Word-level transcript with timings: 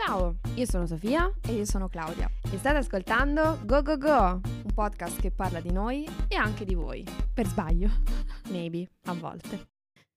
Ciao, 0.00 0.36
io 0.54 0.64
sono 0.64 0.86
Sofia 0.86 1.28
e 1.44 1.54
io 1.54 1.64
sono 1.64 1.88
Claudia. 1.88 2.30
E 2.52 2.56
state 2.56 2.76
ascoltando 2.76 3.58
Go 3.64 3.82
Go 3.82 3.98
Go, 3.98 4.40
un 4.44 4.72
podcast 4.72 5.20
che 5.20 5.32
parla 5.32 5.60
di 5.60 5.72
noi 5.72 6.08
e 6.28 6.36
anche 6.36 6.64
di 6.64 6.74
voi. 6.74 7.04
Per 7.34 7.44
sbaglio. 7.48 7.90
Maybe, 8.48 8.88
a 9.06 9.14
volte. 9.14 9.70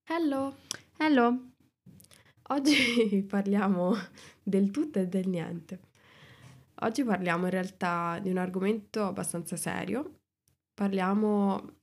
Hello. 0.04 0.56
Hello. 0.98 1.54
Oggi 2.50 3.26
parliamo 3.28 3.96
del 4.44 4.70
tutto 4.70 5.00
e 5.00 5.08
del 5.08 5.28
niente. 5.28 5.80
Oggi 6.82 7.04
parliamo 7.04 7.46
in 7.46 7.52
realtà 7.52 8.20
di 8.22 8.30
un 8.30 8.38
argomento 8.38 9.04
abbastanza 9.04 9.56
serio. 9.56 10.20
Parliamo, 10.76 11.78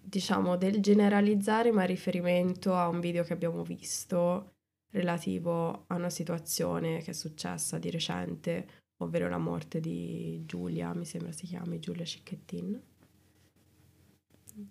diciamo, 0.00 0.56
del 0.56 0.80
generalizzare 0.80 1.70
ma 1.70 1.84
riferimento 1.84 2.74
a 2.74 2.88
un 2.88 2.98
video 2.98 3.22
che 3.22 3.32
abbiamo 3.32 3.62
visto 3.62 4.51
relativo 4.92 5.84
a 5.86 5.94
una 5.94 6.10
situazione 6.10 7.02
che 7.02 7.10
è 7.10 7.14
successa 7.14 7.78
di 7.78 7.90
recente, 7.90 8.68
ovvero 8.98 9.28
la 9.28 9.38
morte 9.38 9.80
di 9.80 10.42
Giulia, 10.46 10.94
mi 10.94 11.04
sembra 11.04 11.32
si 11.32 11.46
chiami 11.46 11.78
Giulia 11.80 12.04
Cicchettin. 12.04 12.80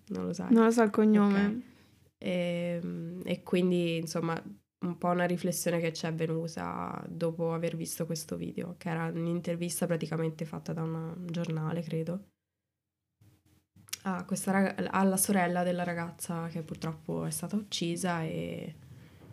Non 0.08 0.26
lo 0.26 0.32
sai? 0.32 0.52
Non 0.52 0.64
lo 0.64 0.70
so 0.70 0.82
il 0.82 0.90
cognome. 0.90 1.44
Okay. 1.44 1.62
E, 2.18 2.80
ehm, 2.82 3.20
e 3.24 3.42
quindi, 3.42 3.96
insomma, 3.96 4.40
un 4.84 4.98
po' 4.98 5.08
una 5.08 5.24
riflessione 5.24 5.80
che 5.80 5.92
ci 5.92 6.06
è 6.06 6.14
venuta 6.14 7.04
dopo 7.08 7.52
aver 7.52 7.76
visto 7.76 8.06
questo 8.06 8.36
video, 8.36 8.76
che 8.78 8.90
era 8.90 9.06
un'intervista 9.06 9.86
praticamente 9.86 10.44
fatta 10.44 10.72
da 10.72 10.82
un 10.82 11.26
giornale, 11.30 11.82
credo, 11.82 12.26
rag- 14.46 14.88
alla 14.90 15.16
sorella 15.16 15.62
della 15.62 15.84
ragazza 15.84 16.48
che 16.48 16.62
purtroppo 16.62 17.24
è 17.24 17.30
stata 17.30 17.56
uccisa 17.56 18.22
e 18.22 18.74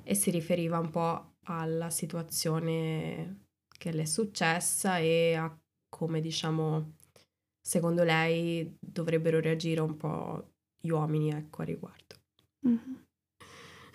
e 0.10 0.16
si 0.16 0.32
riferiva 0.32 0.80
un 0.80 0.90
po' 0.90 1.34
alla 1.44 1.92
situazione 1.92 3.42
che 3.68 3.92
le 3.92 4.02
è 4.02 4.06
successa 4.06 4.98
e 4.98 5.36
a 5.36 5.56
come 5.88 6.20
diciamo 6.20 6.96
secondo 7.62 8.04
lei 8.04 8.76
dovrebbero 8.80 9.40
reagire 9.40 9.82
un 9.82 9.96
po' 9.98 10.50
gli 10.82 10.90
uomini 10.90 11.30
ecco 11.30 11.62
a 11.62 11.66
riguardo. 11.66 12.16
Mm-hmm. 12.68 12.96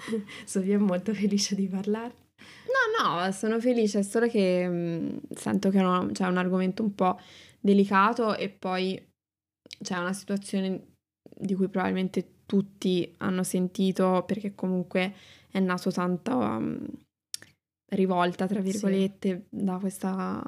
Sofia 0.47 0.77
è 0.77 0.79
molto 0.79 1.13
felice 1.13 1.57
di 1.57 1.67
parlare. 1.67 2.15
No, 2.67 3.17
no, 3.17 3.33
sono 3.33 3.59
felice, 3.59 3.99
è 3.99 4.03
solo 4.03 4.29
che 4.29 4.69
mh, 4.69 5.35
sento 5.35 5.71
che 5.71 5.79
c'è 5.79 6.13
cioè, 6.13 6.29
un 6.29 6.37
argomento 6.37 6.85
un 6.85 6.95
po' 6.95 7.19
delicato 7.59 8.37
e 8.37 8.51
poi 8.51 9.05
c'è 9.83 9.99
una 9.99 10.13
situazione 10.13 10.93
di 11.37 11.57
cui 11.57 11.69
probabilmente 11.69 12.43
tutti 12.47 13.13
hanno 13.19 13.43
sentito 13.43 14.23
perché 14.25 14.55
comunque 14.55 15.13
è 15.55 15.61
nato 15.61 15.93
tanta 15.93 16.35
um, 16.35 16.85
rivolta, 17.91 18.49
tra 18.49 18.59
virgolette, 18.59 19.47
sì. 19.49 19.65
da 19.65 19.79
questa, 19.79 20.43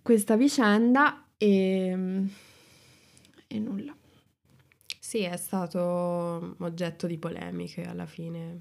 questa 0.00 0.36
vicenda 0.36 1.28
e, 1.36 2.24
e 3.46 3.58
nulla. 3.58 3.94
Sì, 4.98 5.20
è 5.20 5.36
stato 5.36 6.56
oggetto 6.58 7.06
di 7.06 7.18
polemiche 7.18 7.84
alla 7.84 8.06
fine. 8.06 8.60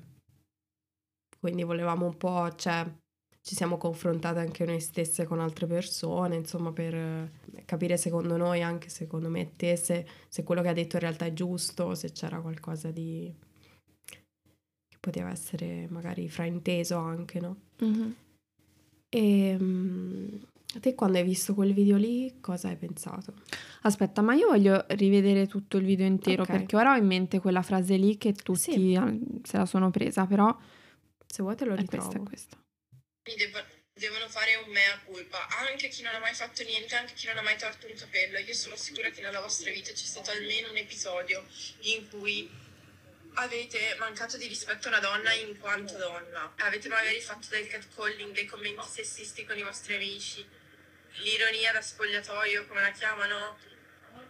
Quindi 1.40 1.64
volevamo 1.64 2.08
un 2.08 2.18
po', 2.18 2.54
cioè, 2.56 2.86
ci 3.42 3.56
siamo 3.56 3.78
confrontate 3.78 4.40
anche 4.40 4.66
noi 4.66 4.82
stesse 4.82 5.24
con 5.24 5.40
altre 5.40 5.68
persone, 5.68 6.36
insomma, 6.36 6.74
per 6.74 7.32
capire 7.64 7.96
secondo 7.96 8.36
noi, 8.36 8.62
anche 8.62 8.90
secondo 8.90 9.30
me 9.30 9.56
te, 9.56 9.78
se, 9.78 10.06
se 10.28 10.44
quello 10.44 10.62
che 10.62 10.68
ha 10.68 10.74
detto 10.74 10.98
in 10.98 11.02
realtà 11.02 11.24
è 11.24 11.32
giusto, 11.32 11.96
se 11.96 12.12
c'era 12.12 12.42
qualcosa 12.42 12.92
di 12.92 13.34
poteva 15.06 15.30
essere 15.30 15.86
magari 15.90 16.28
frainteso 16.30 16.98
anche, 16.98 17.40
no? 17.40 17.58
Mm-hmm. 17.84 18.12
E 19.10 19.56
um, 19.60 20.40
te 20.80 20.96
quando 20.96 21.20
hai 21.20 21.24
visto 21.24 21.54
quel 21.54 21.74
video 21.74 21.96
lì 21.96 22.40
cosa 22.42 22.70
hai 22.70 22.76
pensato? 22.76 23.36
Aspetta, 23.84 24.24
ma 24.24 24.34
io 24.34 24.48
voglio 24.48 24.84
rivedere 24.90 25.46
tutto 25.46 25.78
il 25.78 25.86
video 25.86 26.08
intero 26.08 26.42
okay. 26.42 26.58
perché 26.58 26.76
ora 26.76 26.94
ho 26.94 26.98
in 26.98 27.06
mente 27.06 27.40
quella 27.40 27.62
frase 27.62 27.98
lì 27.98 28.18
che 28.18 28.34
tutti 28.34 28.60
sì. 28.60 29.00
se 29.44 29.58
la 29.58 29.68
sono 29.68 29.92
presa, 29.92 30.26
però 30.26 30.56
se 31.28 31.44
vuoi 31.44 31.56
te 31.56 31.66
lo 31.66 31.76
ritrovo. 31.76 32.12
È 32.12 32.20
questa, 32.24 32.58
è 33.22 33.30
questa. 33.30 33.64
Devono 33.94 34.28
fare 34.28 34.56
un 34.66 34.72
mea 34.74 35.00
culpa, 35.06 35.38
anche 35.70 35.88
chi 35.88 36.02
non 36.02 36.16
ha 36.16 36.20
mai 36.20 36.34
fatto 36.34 36.64
niente, 36.64 36.96
anche 36.96 37.14
chi 37.14 37.28
non 37.28 37.38
ha 37.38 37.44
mai 37.44 37.58
torto 37.58 37.86
un 37.88 37.94
capello. 37.96 38.40
Io 38.40 38.54
sono 38.54 38.76
sicura 38.76 39.10
che 39.12 39.22
nella 39.22 39.40
vostra 39.40 39.72
vita 39.72 39.92
c'è 39.92 40.06
stato 40.06 40.32
almeno 40.32 40.72
un 40.72 40.78
episodio 40.78 41.46
in 41.94 42.10
cui 42.10 42.50
avete 43.36 43.96
mancato 43.98 44.38
di 44.38 44.48
rispetto 44.48 44.88
a 44.88 44.92
una 44.92 45.00
donna 45.00 45.32
in 45.34 45.58
quanto 45.60 45.98
donna, 45.98 46.54
avete 46.58 46.88
magari 46.88 47.20
fatto 47.22 47.48
del 47.50 47.68
catcalling, 47.68 48.34
dei 48.34 48.46
commenti 48.46 48.88
sessisti 48.88 49.46
con 49.46 49.58
i 49.58 49.64
vostri 49.64 49.96
amici, 49.96 50.48
l'ironia 51.18 51.72
da 51.72 51.82
spogliatoio, 51.82 52.66
come 52.68 52.82
la 52.82 52.92
chiamano, 52.92 53.58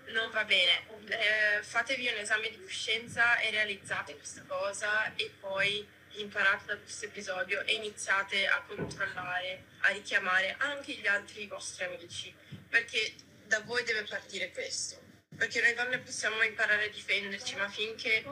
non 0.08 0.30
va 0.32 0.44
bene. 0.44 0.88
Eh, 1.08 1.64
fatevi 1.64 2.08
un 2.08 2.18
esame 2.18 2.50
di 2.50 2.62
coscienza 2.62 3.38
e 3.40 3.52
realizzate 3.52 4.16
questa 4.16 4.44
cosa 4.48 5.14
e 5.16 5.32
poi 5.40 5.88
imparate 6.18 6.66
da 6.66 6.78
questo 6.78 7.06
episodio 7.06 7.62
e 7.64 7.74
iniziate 7.74 8.48
a 8.48 8.64
controllare, 8.68 9.66
a 9.82 9.90
richiamare 9.90 10.56
anche 10.60 10.94
gli 10.94 11.08
altri 11.08 11.48
vostri 11.48 11.86
amici, 11.86 12.34
perché 12.70 13.16
da 13.46 13.60
voi 13.62 13.84
deve 13.84 14.04
partire 14.04 14.52
questo. 14.52 15.04
Perché 15.38 15.62
noi 15.62 15.74
donne 15.74 16.00
possiamo 16.00 16.42
imparare 16.44 16.86
a 16.86 16.90
difenderci, 16.90 17.56
ma 17.56 17.68
finché 17.68 18.24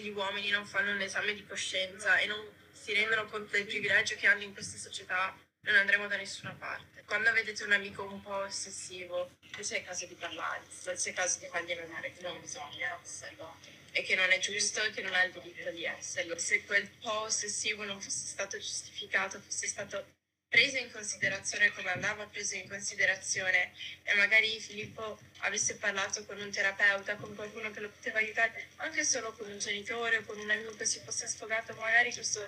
gli 0.00 0.10
uomini 0.10 0.50
non 0.50 0.66
fanno 0.66 0.92
un 0.92 1.00
esame 1.00 1.34
di 1.34 1.46
coscienza 1.46 2.18
e 2.18 2.26
non 2.26 2.40
si 2.72 2.92
rendono 2.92 3.26
conto 3.26 3.52
del 3.52 3.66
privilegio 3.66 4.16
che 4.16 4.26
hanno 4.26 4.42
in 4.42 4.52
questa 4.52 4.78
società, 4.78 5.36
non 5.62 5.76
andremo 5.76 6.08
da 6.08 6.16
nessuna 6.16 6.54
parte. 6.58 7.02
Quando 7.04 7.32
vedete 7.32 7.62
un 7.64 7.72
amico 7.72 8.02
un 8.04 8.20
po' 8.20 8.36
ossessivo, 8.36 9.30
forse 9.50 9.76
è 9.76 9.84
caso 9.84 10.06
di 10.06 10.14
parlare, 10.14 10.64
forse 10.68 11.10
è 11.10 11.12
caso 11.12 11.38
di 11.38 11.46
fargli 11.46 11.74
notare 11.74 12.12
che 12.12 12.22
non 12.22 12.40
bisogna 12.40 12.98
esserlo 13.02 13.56
e 13.92 14.02
che 14.02 14.16
non 14.16 14.30
è 14.30 14.38
giusto 14.38 14.82
e 14.82 14.90
che 14.90 15.02
non 15.02 15.14
ha 15.14 15.22
il 15.22 15.32
diritto 15.32 15.70
di 15.70 15.84
esserlo. 15.84 16.38
Se 16.38 16.64
quel 16.64 16.88
po' 17.00 17.20
ossessivo 17.20 17.84
non 17.84 18.00
fosse 18.00 18.26
stato 18.26 18.56
giustificato, 18.58 19.40
fosse 19.40 19.66
stato 19.66 20.20
preso 20.52 20.76
in 20.76 20.92
considerazione 20.92 21.72
come 21.72 21.90
andava 21.92 22.26
preso 22.26 22.56
in 22.56 22.68
considerazione 22.68 23.72
e 24.02 24.14
magari 24.16 24.60
Filippo 24.60 25.18
avesse 25.38 25.76
parlato 25.76 26.26
con 26.26 26.38
un 26.38 26.50
terapeuta, 26.50 27.16
con 27.16 27.34
qualcuno 27.34 27.70
che 27.70 27.80
lo 27.80 27.88
poteva 27.88 28.18
aiutare, 28.18 28.66
anche 28.76 29.02
solo 29.02 29.32
con 29.32 29.50
un 29.50 29.58
genitore 29.58 30.18
o 30.18 30.22
con 30.24 30.38
un 30.38 30.50
amico 30.50 30.76
che 30.76 30.84
si 30.84 31.00
fosse 31.02 31.26
sfogato, 31.26 31.74
magari 31.76 32.12
questo, 32.12 32.46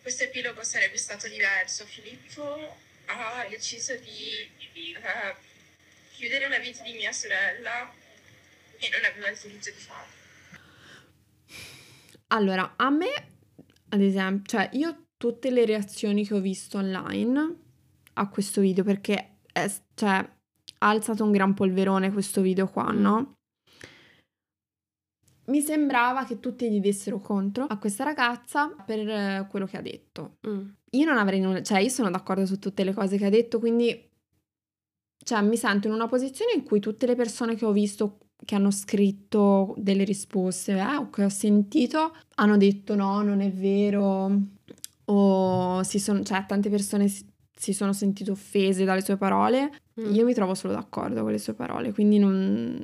questo 0.00 0.22
epilogo 0.22 0.62
sarebbe 0.62 0.96
stato 0.96 1.26
diverso. 1.26 1.84
Filippo 1.86 2.76
ha 3.06 3.44
deciso 3.50 3.96
di 3.96 4.48
uh, 4.94 5.36
chiudere 6.12 6.48
la 6.48 6.58
vita 6.58 6.84
di 6.84 6.92
mia 6.92 7.12
sorella 7.12 7.92
e 8.78 8.88
non 8.90 9.04
aveva 9.04 9.28
il 9.28 9.38
diritto 9.38 9.70
di 9.70 9.80
farlo. 9.80 10.12
Allora, 12.28 12.74
a 12.76 12.90
me, 12.90 13.12
ad 13.88 14.00
esempio, 14.00 14.56
cioè 14.56 14.68
io 14.74 15.03
tutte 15.24 15.50
le 15.50 15.64
reazioni 15.64 16.26
che 16.26 16.34
ho 16.34 16.38
visto 16.38 16.76
online 16.76 17.56
a 18.12 18.28
questo 18.28 18.60
video 18.60 18.84
perché 18.84 19.38
è, 19.50 19.72
cioè, 19.94 20.10
ha 20.18 20.88
alzato 20.88 21.24
un 21.24 21.32
gran 21.32 21.54
polverone 21.54 22.12
questo 22.12 22.42
video 22.42 22.68
qua, 22.68 22.92
mm. 22.92 23.00
no? 23.00 23.32
Mi 25.46 25.62
sembrava 25.62 26.26
che 26.26 26.40
tutti 26.40 26.70
gli 26.70 26.78
dessero 26.78 27.20
contro 27.20 27.64
a 27.64 27.78
questa 27.78 28.04
ragazza 28.04 28.68
per 28.84 29.46
quello 29.46 29.64
che 29.64 29.78
ha 29.78 29.80
detto. 29.80 30.36
Mm. 30.46 30.68
Io 30.90 31.06
non 31.06 31.16
avrei 31.16 31.40
nulla, 31.40 31.62
cioè 31.62 31.78
io 31.78 31.88
sono 31.88 32.10
d'accordo 32.10 32.44
su 32.44 32.58
tutte 32.58 32.84
le 32.84 32.92
cose 32.92 33.16
che 33.16 33.24
ha 33.24 33.30
detto, 33.30 33.58
quindi 33.58 34.10
cioè 35.24 35.40
mi 35.40 35.56
sento 35.56 35.86
in 35.86 35.94
una 35.94 36.06
posizione 36.06 36.52
in 36.52 36.64
cui 36.64 36.80
tutte 36.80 37.06
le 37.06 37.14
persone 37.14 37.54
che 37.54 37.64
ho 37.64 37.72
visto 37.72 38.18
che 38.44 38.56
hanno 38.56 38.70
scritto 38.70 39.74
delle 39.78 40.04
risposte, 40.04 40.78
eh, 40.78 41.08
che 41.10 41.24
ho 41.24 41.30
sentito, 41.30 42.14
hanno 42.34 42.58
detto 42.58 42.94
no, 42.94 43.22
non 43.22 43.40
è 43.40 43.50
vero, 43.50 44.53
o 45.06 45.82
si 45.82 45.98
sono, 45.98 46.22
cioè 46.22 46.46
tante 46.46 46.70
persone 46.70 47.08
si, 47.08 47.26
si 47.54 47.72
sono 47.72 47.92
sentite 47.92 48.30
offese 48.30 48.84
dalle 48.84 49.02
sue 49.02 49.16
parole, 49.16 49.70
mm. 50.00 50.14
io 50.14 50.24
mi 50.24 50.34
trovo 50.34 50.54
solo 50.54 50.72
d'accordo 50.72 51.22
con 51.22 51.32
le 51.32 51.38
sue 51.38 51.54
parole, 51.54 51.92
quindi 51.92 52.18
non, 52.18 52.82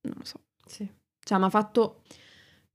non 0.00 0.14
lo 0.16 0.24
so. 0.24 0.40
Sì. 0.66 0.88
Cioè, 1.22 1.38
mi 1.38 1.44
ha 1.44 1.50
fatto... 1.50 2.02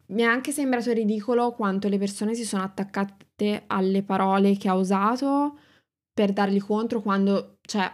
Mi 0.08 0.22
è 0.22 0.26
anche 0.26 0.52
sembrato 0.52 0.92
ridicolo 0.92 1.54
quanto 1.54 1.88
le 1.88 1.98
persone 1.98 2.36
si 2.36 2.46
sono 2.46 2.62
attaccate 2.62 3.64
alle 3.66 4.04
parole 4.04 4.56
che 4.56 4.70
ha 4.70 4.76
usato 4.76 5.58
per 6.14 6.32
dargli 6.32 6.62
contro 6.62 7.02
quando, 7.02 7.58
cioè, 7.62 7.92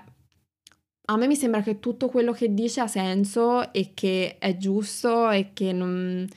a 1.05 1.15
me 1.15 1.27
mi 1.27 1.37
sembra 1.37 1.61
che 1.61 1.79
tutto 1.79 2.09
quello 2.09 2.33
che 2.33 2.53
dice 2.53 2.81
ha 2.81 2.87
senso 2.87 3.71
e 3.71 3.93
che 3.93 4.37
è 4.39 4.57
giusto 4.57 5.29
e 5.29 5.51
che 5.53 5.71
non... 5.71 6.27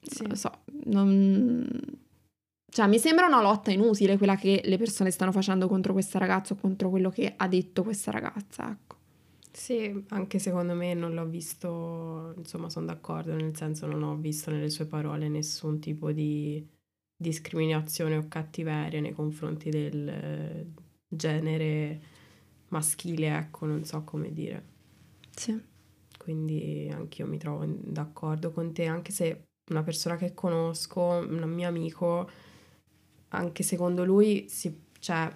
Sì. 0.00 0.22
Non 0.22 0.30
lo 0.30 0.34
so, 0.34 0.62
non 0.84 2.01
cioè, 2.72 2.86
mi 2.86 2.98
sembra 2.98 3.26
una 3.26 3.42
lotta 3.42 3.70
inutile 3.70 4.16
quella 4.16 4.36
che 4.36 4.62
le 4.64 4.78
persone 4.78 5.10
stanno 5.10 5.30
facendo 5.30 5.68
contro 5.68 5.92
questa 5.92 6.18
ragazza 6.18 6.54
o 6.54 6.56
contro 6.56 6.88
quello 6.88 7.10
che 7.10 7.34
ha 7.36 7.46
detto 7.46 7.82
questa 7.82 8.10
ragazza, 8.10 8.70
ecco. 8.70 8.96
Sì, 9.52 10.04
anche 10.08 10.38
secondo 10.38 10.74
me 10.74 10.94
non 10.94 11.12
l'ho 11.12 11.26
visto, 11.26 12.32
insomma, 12.38 12.70
sono 12.70 12.86
d'accordo, 12.86 13.34
nel 13.34 13.54
senso 13.54 13.86
non 13.86 14.02
ho 14.02 14.16
visto 14.16 14.50
nelle 14.50 14.70
sue 14.70 14.86
parole 14.86 15.28
nessun 15.28 15.78
tipo 15.78 16.12
di, 16.12 16.66
discriminazione 17.22 18.16
o 18.16 18.26
cattiveria 18.28 19.00
nei 19.00 19.12
confronti 19.12 19.70
del 19.70 20.08
eh, 20.08 20.66
genere 21.06 22.00
maschile, 22.68 23.36
ecco, 23.36 23.64
non 23.64 23.84
so 23.84 24.02
come 24.02 24.32
dire. 24.32 24.70
Sì. 25.30 25.58
Quindi 26.18 26.90
anch'io 26.92 27.26
mi 27.26 27.38
trovo 27.38 27.64
d'accordo 27.66 28.50
con 28.50 28.72
te, 28.72 28.86
anche 28.86 29.12
se 29.12 29.44
una 29.70 29.82
persona 29.82 30.16
che 30.16 30.34
conosco, 30.34 31.00
un 31.00 31.50
mio 31.50 31.68
amico, 31.68 32.28
anche 33.32 33.62
secondo 33.62 34.04
lui, 34.04 34.46
si, 34.48 34.84
cioè, 34.98 35.30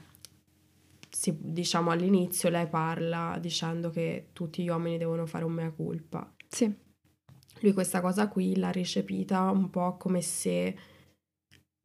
si, 1.11 1.37
diciamo 1.39 1.91
all'inizio 1.91 2.49
lei 2.49 2.67
parla 2.67 3.39
dicendo 3.41 3.91
che 3.91 4.29
tutti 4.33 4.63
gli 4.63 4.69
uomini 4.69 4.99
devono 4.99 5.27
fare 5.27 5.45
un 5.45 5.53
mea 5.53 5.71
culpa. 5.71 6.31
Sì. 6.49 6.73
Lui 7.61 7.73
questa 7.73 8.01
cosa 8.01 8.29
qui 8.29 8.57
l'ha 8.57 8.71
recepita 8.71 9.51
un 9.51 9.71
po' 9.71 9.97
come 9.97 10.21
se 10.21 10.77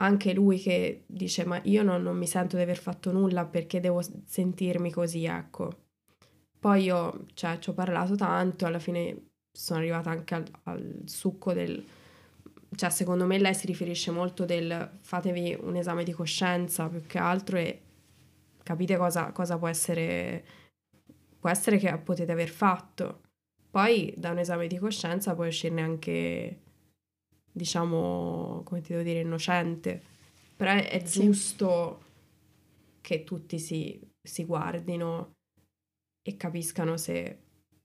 anche 0.02 0.34
lui 0.34 0.60
che 0.60 1.04
dice 1.06 1.46
ma 1.46 1.62
io 1.64 1.84
non, 1.84 2.02
non 2.02 2.18
mi 2.18 2.28
sento 2.28 2.58
di 2.58 2.64
aver 2.64 2.78
fatto 2.78 3.12
nulla 3.12 3.46
perché 3.46 3.80
devo 3.80 4.02
sentirmi 4.26 4.92
così, 4.92 5.26
ecco. 5.26 5.70
Poi 6.60 6.84
io, 6.84 7.26
cioè, 7.34 7.58
ci 7.60 7.70
ho 7.70 7.74
parlato 7.74 8.16
tanto, 8.16 8.66
alla 8.66 8.80
fine 8.80 9.30
sono 9.52 9.80
arrivata 9.80 10.10
anche 10.10 10.36
al, 10.36 10.46
al 10.64 11.02
succo 11.06 11.54
del... 11.54 11.84
Cioè, 12.74 12.90
secondo 12.90 13.26
me 13.26 13.38
lei 13.38 13.54
si 13.54 13.66
riferisce 13.66 14.12
molto 14.12 14.46
del 14.46 14.98
fatevi 15.02 15.58
un 15.62 15.76
esame 15.76 16.04
di 16.04 16.14
coscienza 16.14 16.88
più 16.88 17.06
che 17.06 17.18
altro 17.18 17.58
e 17.58 17.82
capite 18.64 18.98
cosa, 18.98 19.32
cosa 19.32 19.58
può 19.58 19.68
essere... 19.68 20.46
Può 21.40 21.50
essere 21.50 21.78
che 21.78 21.98
potete 21.98 22.32
aver 22.32 22.50
fatto. 22.50 23.22
Poi 23.72 24.14
da 24.16 24.30
un 24.30 24.38
esame 24.38 24.68
di 24.68 24.78
coscienza 24.78 25.34
puoi 25.34 25.48
uscirne 25.48 25.82
anche 25.82 26.60
diciamo, 27.52 28.62
come 28.64 28.82
ti 28.82 28.92
devo 28.92 29.04
dire, 29.04 29.20
innocente. 29.20 30.02
Però 30.56 30.72
è, 30.72 31.02
sì. 31.06 31.24
giusto 31.24 32.04
che 33.02 33.24
tutti 33.24 33.60
si, 33.60 34.00
si 34.22 34.46
guardino 34.46 35.34
e 36.22 36.38
capiscano 36.38 36.98
se 36.98 37.40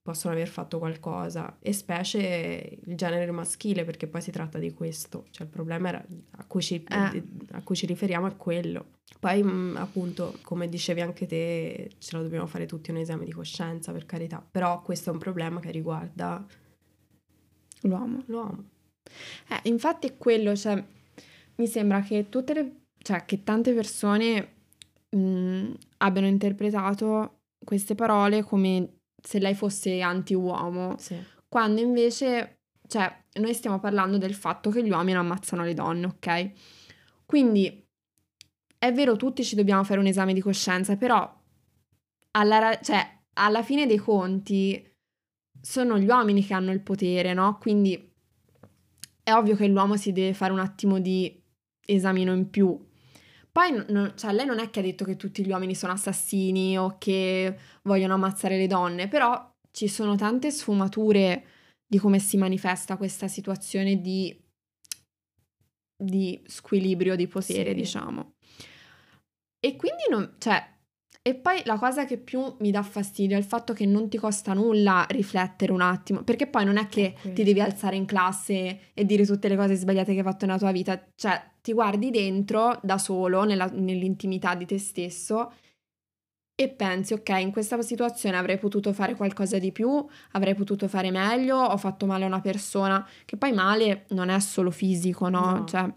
possono 0.07 0.33
aver 0.33 0.49
fatto 0.49 0.79
qualcosa 0.79 1.59
e 1.61 1.73
specie 1.73 2.79
il 2.85 2.97
genere 2.97 3.31
maschile 3.31 3.85
perché 3.85 4.07
poi 4.07 4.23
si 4.23 4.31
tratta 4.31 4.59
di 4.59 4.73
questo 4.73 5.27
cioè 5.31 5.47
il 5.47 5.53
problema 5.53 5.89
era, 5.89 6.07
a, 6.37 6.45
cui 6.45 6.63
ci, 6.63 6.83
eh. 6.83 7.23
a, 7.51 7.63
cui 7.63 7.75
ci, 7.77 7.87
riferiamo 7.87 8.27
è 8.27 8.37
quello 8.37 8.95
poi 9.19 9.43
mh, 9.43 9.77
appunto 9.77 10.39
come 10.43 10.69
dicevi 10.69 11.01
anche 11.01 11.27
te 11.27 11.91
ce 11.99 12.17
lo 12.17 12.23
dobbiamo 12.23 12.47
fare 12.47 12.67
tutti 12.67 12.91
un 12.91 12.99
esame 12.99 13.25
di 13.25 13.33
coscienza 13.33 13.93
per 13.93 14.07
carità 14.07 14.47
però 14.49 14.81
questo 14.83 15.11
è 15.11 15.13
un 15.13 15.19
problema 15.19 15.61
che 15.61 15.71
riguarda 15.71 16.47
l'uomo, 17.83 18.23
l'uomo. 18.27 18.65
Eh, 19.49 19.69
infatti 19.69 20.07
è 20.09 20.17
quello, 20.17 20.55
cioè, 20.57 20.83
mi 21.57 21.67
sembra 21.67 22.01
che 22.01 22.29
tutte 22.29 22.55
le, 22.55 22.77
cioè, 22.99 23.25
che 23.25 23.43
tante 23.43 23.73
persone 23.73 24.55
mh, 25.11 25.73
abbiano 25.99 26.27
interpretato 26.27 27.39
queste 27.65 27.95
parole 27.95 28.43
come 28.43 28.96
se 29.23 29.39
lei 29.39 29.55
fosse 29.55 30.01
anti-uomo, 30.01 30.97
sì. 30.99 31.17
quando 31.49 31.81
invece, 31.81 32.61
cioè, 32.87 33.25
noi 33.35 33.55
stiamo 33.55 33.79
parlando 33.79 34.19
del 34.19 34.35
fatto 34.35 34.71
che 34.71 34.85
gli 34.85 34.91
uomini 34.91 35.17
ammazzano 35.17 35.65
le 35.65 35.75
donne, 35.75 36.07
ok? 36.07 36.51
Quindi 37.25 37.85
è 38.79 38.93
vero, 38.93 39.17
tutti 39.17 39.45
ci 39.45 39.57
dobbiamo 39.57 39.85
fare 39.85 40.01
un 40.01 40.07
esame 40.07 40.33
di 40.33 40.41
coscienza, 40.41 40.97
però 40.97 41.35
alla, 42.33 42.79
cioè, 42.81 43.21
alla 43.35 43.63
fine 43.63 43.87
dei 43.87 43.99
conti 43.99 44.95
sono 45.61 45.99
gli 45.99 46.07
uomini 46.07 46.45
che 46.45 46.55
hanno 46.55 46.73
il 46.73 46.81
potere, 46.81 47.33
no? 47.35 47.59
Quindi 47.59 48.13
è 49.23 49.33
ovvio 49.33 49.57
che 49.57 49.67
l'uomo 49.67 49.97
si 49.97 50.13
deve 50.13 50.35
fare 50.35 50.53
un 50.53 50.61
attimo 50.61 51.01
di 51.01 51.43
esamino 51.85 52.33
in 52.33 52.49
più. 52.49 52.79
Poi 53.57 53.85
no, 53.89 54.15
cioè, 54.17 54.35
lei 54.35 54.45
non 54.45 54.59
è 54.59 54.69
che 54.69 54.81
ha 54.81 54.83
detto 54.83 55.07
che 55.07 55.17
tutti 55.17 55.43
gli 55.43 55.49
uomini 55.49 55.75
sono 55.75 55.95
assassini 55.95 56.77
o 56.77 56.99
che 56.99 57.59
vogliono 57.85 58.13
ammazzare 58.13 58.59
le 58.59 58.67
donne, 58.67 59.09
però 59.09 59.51
ci 59.71 59.89
sono 59.89 60.15
tante 60.15 60.51
sfumature 60.51 61.43
di 61.87 61.97
come 61.97 62.19
si 62.19 62.37
manifesta 62.37 62.99
questa 62.99 63.29
situazione 63.29 64.03
di, 64.03 64.39
di 65.97 66.39
squilibrio 66.45 67.17
di 67.17 67.27
potere, 67.29 67.71
sì. 67.71 67.77
diciamo. 67.77 68.35
E 69.59 69.77
quindi 69.77 70.03
non, 70.11 70.35
cioè, 70.37 70.76
e 71.27 71.35
poi 71.35 71.61
la 71.65 71.77
cosa 71.77 72.05
che 72.05 72.19
più 72.19 72.55
mi 72.61 72.71
dà 72.71 72.85
fastidio 72.85 73.35
è 73.35 73.41
il 73.41 73.45
fatto 73.45 73.73
che 73.73 73.85
non 73.85 74.09
ti 74.09 74.17
costa 74.17 74.53
nulla 74.53 75.05
riflettere 75.09 75.73
un 75.73 75.81
attimo, 75.81 76.23
perché 76.23 76.47
poi 76.47 76.65
non 76.65 76.77
è 76.77 76.87
che 76.87 77.17
ti 77.35 77.43
devi 77.43 77.61
alzare 77.61 77.97
in 77.97 78.05
classe 78.05 78.93
e 78.95 79.05
dire 79.05 79.27
tutte 79.27 79.49
le 79.49 79.57
cose 79.57 79.75
sbagliate 79.75 80.13
che 80.13 80.19
hai 80.19 80.25
fatto 80.25 80.47
nella 80.47 80.57
tua 80.57 80.71
vita, 80.71 81.05
cioè 81.17 81.43
ti 81.63 81.73
guardi 81.73 82.11
dentro 82.11 82.79
da 82.81 82.97
solo, 82.97 83.43
nella, 83.43 83.69
nell'intimità 83.73 84.55
di 84.55 84.67
te 84.67 84.79
stesso 84.79 85.53
e 86.55 86.69
pensi, 86.69 87.13
ok, 87.13 87.31
in 87.41 87.51
questa 87.51 87.83
situazione 87.83 88.37
avrei 88.37 88.59
potuto 88.59 88.93
fare 88.93 89.17
qualcosa 89.17 89.59
di 89.59 89.73
più, 89.73 90.07
avrei 90.31 90.55
potuto 90.55 90.87
fare 90.87 91.11
meglio, 91.11 91.57
ho 91.57 91.77
fatto 91.77 92.07
male 92.07 92.23
a 92.23 92.29
una 92.29 92.41
persona, 92.41 93.05
che 93.25 93.37
poi 93.37 93.53
male 93.53 94.05
non 94.11 94.29
è 94.29 94.39
solo 94.39 94.71
fisico, 94.71 95.29
no? 95.29 95.57
no. 95.57 95.65
Cioè 95.65 95.93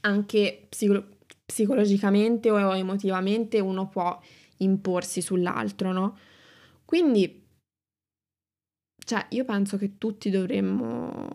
anche 0.00 0.66
psicologico 0.68 1.18
psicologicamente 1.50 2.48
o 2.48 2.76
emotivamente 2.76 3.58
uno 3.58 3.88
può 3.88 4.16
imporsi 4.58 5.20
sull'altro, 5.20 5.90
no? 5.90 6.16
Quindi, 6.84 7.44
cioè, 9.04 9.26
io 9.30 9.44
penso 9.44 9.76
che 9.76 9.98
tutti 9.98 10.30
dovremmo, 10.30 11.28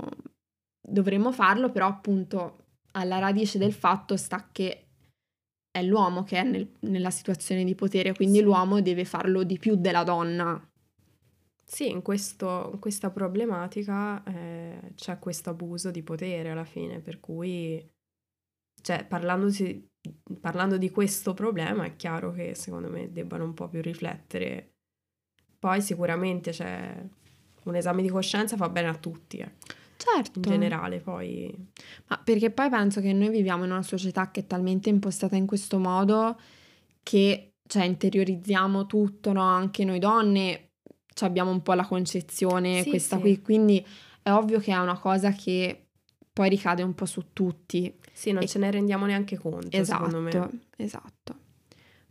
dovremmo 0.82 1.34
farlo, 1.34 1.70
però 1.70 1.88
appunto 1.88 2.64
alla 2.94 3.20
radice 3.20 3.58
del 3.58 3.74
fatto 3.74 4.16
sta 4.16 4.48
che 4.54 4.86
è 5.70 5.84
l'uomo 5.84 6.24
che 6.24 6.38
è 6.38 6.44
nel, 6.44 6.72
nella 6.82 7.12
situazione 7.12 7.66
di 7.66 7.76
potere, 7.76 8.14
quindi 8.14 8.38
sì. 8.38 8.44
l'uomo 8.44 8.80
deve 8.80 9.04
farlo 9.04 9.44
di 9.44 9.60
più 9.60 9.76
della 9.76 10.04
donna. 10.04 10.66
Sì, 11.68 11.90
in, 11.90 12.02
questo, 12.02 12.70
in 12.72 12.80
questa 12.80 13.10
problematica 13.10 14.24
eh, 14.24 14.94
c'è 14.96 15.20
questo 15.20 15.50
abuso 15.50 15.92
di 15.92 16.04
potere 16.04 16.52
alla 16.52 16.64
fine, 16.64 17.02
per 17.02 17.20
cui, 17.20 17.86
cioè, 18.82 19.06
parlandosi 19.06 19.86
parlando 20.40 20.78
di 20.78 20.90
questo 20.90 21.34
problema 21.34 21.86
è 21.86 21.96
chiaro 21.96 22.32
che 22.32 22.56
secondo 22.56 22.90
me 22.90 23.12
debbano 23.12 23.44
un 23.44 23.54
po' 23.54 23.68
più 23.68 23.82
riflettere. 23.82 24.74
Poi 25.60 25.82
sicuramente 25.82 26.52
c'è 26.52 27.04
un 27.64 27.76
esame 27.76 28.02
di 28.02 28.10
coscienza 28.10 28.56
fa 28.56 28.70
bene 28.70 28.88
a 28.88 28.96
tutti, 28.96 29.38
eh. 29.38 29.52
Certo. 29.98 30.40
In 30.40 30.42
generale, 30.42 31.00
poi. 31.00 31.54
Ma 32.08 32.18
perché 32.18 32.52
poi 32.52 32.70
penso 32.70 33.02
che 33.02 33.14
noi 33.14 33.30
viviamo 33.30 33.64
in 33.64 33.72
una 33.72 33.82
società 33.82 34.30
che 34.30 34.42
è 34.42 34.46
talmente 34.46 34.90
impostata 34.90 35.36
in 35.36 35.46
questo 35.46 35.80
modo 35.80 36.40
che, 37.02 37.54
cioè, 37.66 37.86
interiorizziamo 37.86 38.86
tutto, 38.86 39.32
no? 39.32 39.42
Anche 39.42 39.86
noi 39.86 40.00
donne 40.00 40.72
abbiamo 41.22 41.50
un 41.50 41.62
po' 41.62 41.74
la 41.74 41.86
concezione 41.86 42.84
sì, 42.84 42.90
questa 42.90 43.16
sì. 43.16 43.22
qui, 43.22 43.42
quindi 43.42 43.86
è 44.22 44.32
ovvio 44.32 44.60
che 44.60 44.74
è 44.74 44.78
una 44.78 45.00
cosa 45.00 45.32
che 45.32 45.88
poi 46.34 46.50
ricade 46.50 46.84
un 46.84 46.94
po' 46.94 47.06
su 47.06 47.28
tutti. 47.32 47.94
Sì, 48.16 48.32
non 48.32 48.44
e... 48.44 48.48
ce 48.48 48.60
ne 48.60 48.72
rendiamo 48.72 49.06
neanche 49.06 49.38
conto, 49.38 49.76
esatto, 49.76 50.06
secondo 50.06 50.22
me. 50.22 50.50
Esatto. 50.78 51.36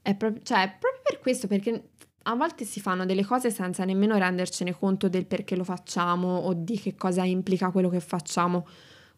È 0.02 0.14
proprio, 0.14 0.42
cioè, 0.42 0.76
proprio 0.78 1.00
per 1.02 1.18
questo, 1.18 1.46
perché 1.46 1.92
a 2.24 2.34
volte 2.34 2.66
si 2.66 2.78
fanno 2.78 3.06
delle 3.06 3.24
cose 3.24 3.50
senza 3.50 3.86
nemmeno 3.86 4.18
rendercene 4.18 4.76
conto 4.76 5.08
del 5.08 5.24
perché 5.24 5.56
lo 5.56 5.64
facciamo 5.64 6.36
o 6.36 6.52
di 6.52 6.78
che 6.78 6.94
cosa 6.94 7.24
implica 7.24 7.70
quello 7.70 7.88
che 7.88 8.00
facciamo. 8.00 8.66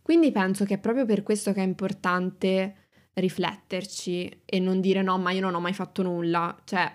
Quindi 0.00 0.30
penso 0.30 0.64
che 0.64 0.74
è 0.74 0.78
proprio 0.78 1.04
per 1.04 1.24
questo 1.24 1.52
che 1.52 1.60
è 1.60 1.64
importante 1.66 2.74
rifletterci 3.14 4.42
e 4.44 4.60
non 4.60 4.80
dire 4.80 5.02
no, 5.02 5.18
ma 5.18 5.32
io 5.32 5.40
non 5.40 5.56
ho 5.56 5.60
mai 5.60 5.72
fatto 5.72 6.02
nulla. 6.02 6.56
Cioè, 6.62 6.92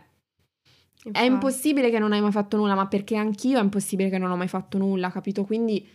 Infatti. 1.03 1.25
è 1.25 1.29
impossibile 1.29 1.89
che 1.89 1.99
non 1.99 2.13
hai 2.13 2.21
mai 2.21 2.31
fatto 2.31 2.55
nulla, 2.55 2.75
ma 2.75 2.87
perché 2.87 3.17
anch'io 3.17 3.59
è 3.59 3.61
impossibile 3.61 4.09
che 4.09 4.17
non 4.17 4.31
ho 4.31 4.37
mai 4.37 4.47
fatto 4.47 4.77
nulla, 4.77 5.09
capito? 5.09 5.43
Quindi 5.43 5.85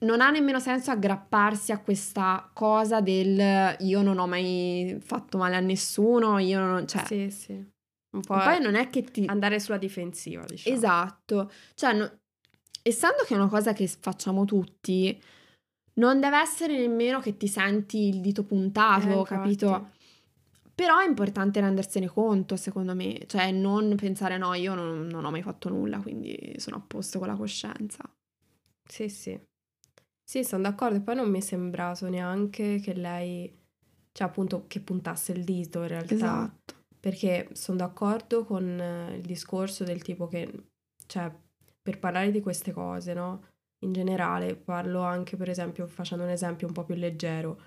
non 0.00 0.20
ha 0.20 0.30
nemmeno 0.30 0.58
senso 0.58 0.90
aggrapparsi 0.90 1.72
a 1.72 1.80
questa 1.80 2.50
cosa 2.52 3.00
del 3.00 3.76
io 3.78 4.02
non 4.02 4.18
ho 4.18 4.26
mai 4.26 4.98
fatto 5.00 5.38
male 5.38 5.56
a 5.56 5.60
nessuno, 5.60 6.38
io 6.38 6.58
non... 6.58 6.86
Cioè, 6.86 7.04
sì, 7.06 7.30
sì. 7.30 7.52
Un 7.52 8.20
po' 8.20 8.34
poi 8.34 8.60
non 8.60 8.74
è 8.74 8.90
che 8.90 9.02
ti... 9.02 9.24
Andare 9.26 9.58
sulla 9.58 9.78
difensiva, 9.78 10.44
diciamo. 10.44 10.76
Esatto. 10.76 11.50
Cioè, 11.74 11.92
no... 11.94 12.18
essendo 12.82 13.24
che 13.26 13.34
è 13.34 13.36
una 13.36 13.48
cosa 13.48 13.72
che 13.72 13.86
facciamo 13.86 14.44
tutti, 14.44 15.20
non 15.94 16.20
deve 16.20 16.38
essere 16.38 16.76
nemmeno 16.76 17.20
che 17.20 17.36
ti 17.36 17.48
senti 17.48 18.08
il 18.08 18.20
dito 18.20 18.44
puntato, 18.44 19.22
eh, 19.22 19.24
capito? 19.24 19.90
Però 20.74 20.98
è 20.98 21.06
importante 21.06 21.60
rendersene 21.60 22.08
conto, 22.08 22.56
secondo 22.56 22.94
me. 22.94 23.20
Cioè, 23.26 23.52
non 23.52 23.94
pensare 23.96 24.38
no, 24.38 24.54
io 24.54 24.74
non, 24.74 25.06
non 25.06 25.24
ho 25.24 25.30
mai 25.30 25.42
fatto 25.42 25.68
nulla, 25.68 26.00
quindi 26.00 26.54
sono 26.58 26.76
a 26.76 26.84
posto 26.86 27.18
con 27.18 27.28
la 27.28 27.36
coscienza. 27.36 28.02
Sì, 28.86 29.08
sì. 29.08 29.40
Sì, 30.24 30.42
sono 30.42 30.62
d'accordo. 30.62 30.96
E 30.96 31.00
poi 31.00 31.14
non 31.16 31.30
mi 31.30 31.38
è 31.38 31.42
sembrato 31.42 32.08
neanche 32.08 32.80
che 32.80 32.94
lei, 32.94 33.54
cioè 34.12 34.26
appunto, 34.26 34.64
che 34.66 34.80
puntasse 34.80 35.32
il 35.32 35.44
dito 35.44 35.82
in 35.82 35.88
realtà. 35.88 36.14
Esatto. 36.14 36.74
Perché 36.98 37.50
sono 37.52 37.76
d'accordo 37.78 38.44
con 38.44 38.64
il 39.14 39.20
discorso 39.20 39.84
del 39.84 40.02
tipo 40.02 40.26
che, 40.26 40.50
cioè, 41.06 41.30
per 41.82 41.98
parlare 41.98 42.30
di 42.30 42.40
queste 42.40 42.72
cose, 42.72 43.12
no? 43.12 43.44
In 43.84 43.92
generale, 43.92 44.56
parlo 44.56 45.02
anche, 45.02 45.36
per 45.36 45.50
esempio, 45.50 45.86
facendo 45.86 46.24
un 46.24 46.30
esempio 46.30 46.66
un 46.66 46.72
po' 46.72 46.84
più 46.84 46.94
leggero, 46.94 47.60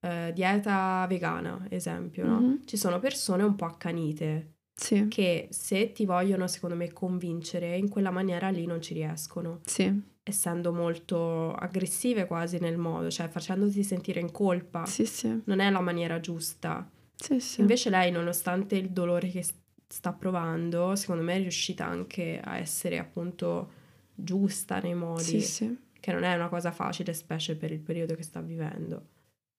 eh, 0.00 0.30
dieta 0.32 1.04
vegana, 1.08 1.66
esempio, 1.68 2.24
no? 2.24 2.40
Mm-hmm. 2.40 2.54
Ci 2.64 2.76
sono 2.76 3.00
persone 3.00 3.42
un 3.42 3.56
po' 3.56 3.64
accanite 3.64 4.58
Sì, 4.72 5.08
che 5.08 5.48
se 5.50 5.90
ti 5.90 6.04
vogliono, 6.06 6.46
secondo 6.46 6.76
me, 6.76 6.92
convincere 6.92 7.76
in 7.76 7.88
quella 7.88 8.12
maniera 8.12 8.50
lì 8.50 8.66
non 8.66 8.80
ci 8.80 8.94
riescono, 8.94 9.60
sì, 9.64 9.92
essendo 10.28 10.72
molto 10.72 11.52
aggressive 11.52 12.26
quasi 12.26 12.58
nel 12.58 12.76
modo, 12.78 13.10
cioè 13.10 13.28
facendoti 13.28 13.84
sentire 13.84 14.18
in 14.18 14.32
colpa. 14.32 14.84
sì, 14.84 15.06
sì, 15.06 15.40
Non 15.44 15.60
è 15.60 15.70
la 15.70 15.80
maniera 15.80 16.18
giusta. 16.18 16.90
sì, 17.14 17.38
sì. 17.38 17.60
Invece 17.60 17.90
lei, 17.90 18.10
nonostante 18.10 18.74
il 18.76 18.90
dolore 18.90 19.28
che 19.28 19.44
sta 19.86 20.12
provando, 20.12 20.96
secondo 20.96 21.22
me 21.22 21.34
è 21.36 21.38
riuscita 21.38 21.86
anche 21.86 22.40
a 22.42 22.58
essere 22.58 22.98
appunto 22.98 23.70
giusta 24.14 24.80
nei 24.80 24.94
modi, 24.94 25.22
Sì, 25.22 25.40
sì. 25.40 25.78
che 26.00 26.12
non 26.12 26.24
è 26.24 26.34
una 26.34 26.48
cosa 26.48 26.72
facile, 26.72 27.12
specie 27.14 27.54
per 27.54 27.70
il 27.70 27.78
periodo 27.80 28.16
che 28.16 28.24
sta 28.24 28.40
vivendo. 28.40 29.10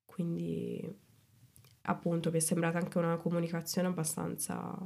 Quindi, 0.05 0.83
appunto, 1.83 2.29
mi 2.29 2.37
è 2.37 2.41
sembrata 2.41 2.77
anche 2.77 2.97
una 2.97 3.15
comunicazione 3.15 3.87
abbastanza 3.87 4.77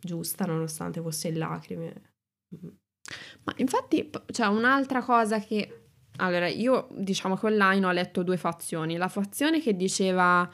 giusta, 0.00 0.46
nonostante 0.46 1.00
fosse 1.00 1.28
in 1.28 1.38
lacrime. 1.38 2.02
Ma 3.44 3.52
infatti 3.56 4.10
c'è 4.26 4.46
un'altra 4.46 5.02
cosa 5.02 5.38
che... 5.38 5.80
Allora, 6.16 6.46
io 6.46 6.88
diciamo 6.92 7.36
che 7.36 7.46
online 7.46 7.86
ho 7.86 7.90
letto 7.90 8.22
due 8.22 8.36
fazioni. 8.36 8.96
La 8.96 9.08
fazione 9.08 9.60
che 9.60 9.74
diceva 9.74 10.48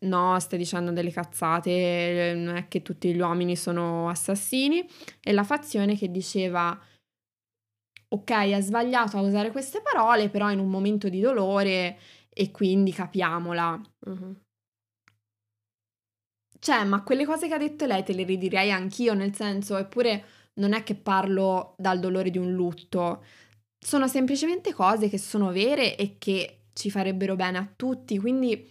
no, 0.00 0.38
stai 0.40 0.58
dicendo 0.58 0.92
delle 0.92 1.10
cazzate, 1.10 2.34
non 2.36 2.56
è 2.56 2.68
che 2.68 2.82
tutti 2.82 3.12
gli 3.14 3.20
uomini 3.20 3.56
sono 3.56 4.08
assassini, 4.08 4.86
e 5.22 5.32
la 5.32 5.44
fazione 5.44 5.96
che 5.96 6.10
diceva 6.10 6.78
ok, 8.08 8.30
è 8.30 8.60
sbagliato 8.60 9.16
a 9.16 9.22
usare 9.22 9.50
queste 9.50 9.80
parole, 9.80 10.28
però 10.28 10.50
in 10.50 10.58
un 10.58 10.68
momento 10.68 11.08
di 11.08 11.20
dolore 11.20 11.98
e 12.28 12.50
quindi 12.50 12.92
capiamola. 12.92 13.80
Mhm. 14.06 14.40
Cioè, 16.58 16.84
ma 16.84 17.02
quelle 17.02 17.24
cose 17.24 17.48
che 17.48 17.54
ha 17.54 17.58
detto 17.58 17.86
lei 17.86 18.04
te 18.04 18.12
le 18.12 18.24
ridirei 18.24 18.70
anch'io, 18.70 19.14
nel 19.14 19.34
senso, 19.34 19.76
eppure 19.78 20.24
non 20.54 20.72
è 20.72 20.82
che 20.82 20.94
parlo 20.94 21.74
dal 21.78 21.98
dolore 22.00 22.30
di 22.30 22.38
un 22.38 22.52
lutto, 22.52 23.24
sono 23.78 24.06
semplicemente 24.06 24.72
cose 24.72 25.08
che 25.08 25.18
sono 25.18 25.50
vere 25.50 25.96
e 25.96 26.16
che 26.18 26.64
ci 26.72 26.90
farebbero 26.90 27.36
bene 27.36 27.58
a 27.58 27.68
tutti, 27.74 28.18
quindi 28.18 28.68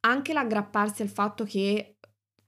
anche 0.00 0.32
l'aggrapparsi 0.32 1.02
al 1.02 1.08
fatto 1.08 1.44
che 1.44 1.96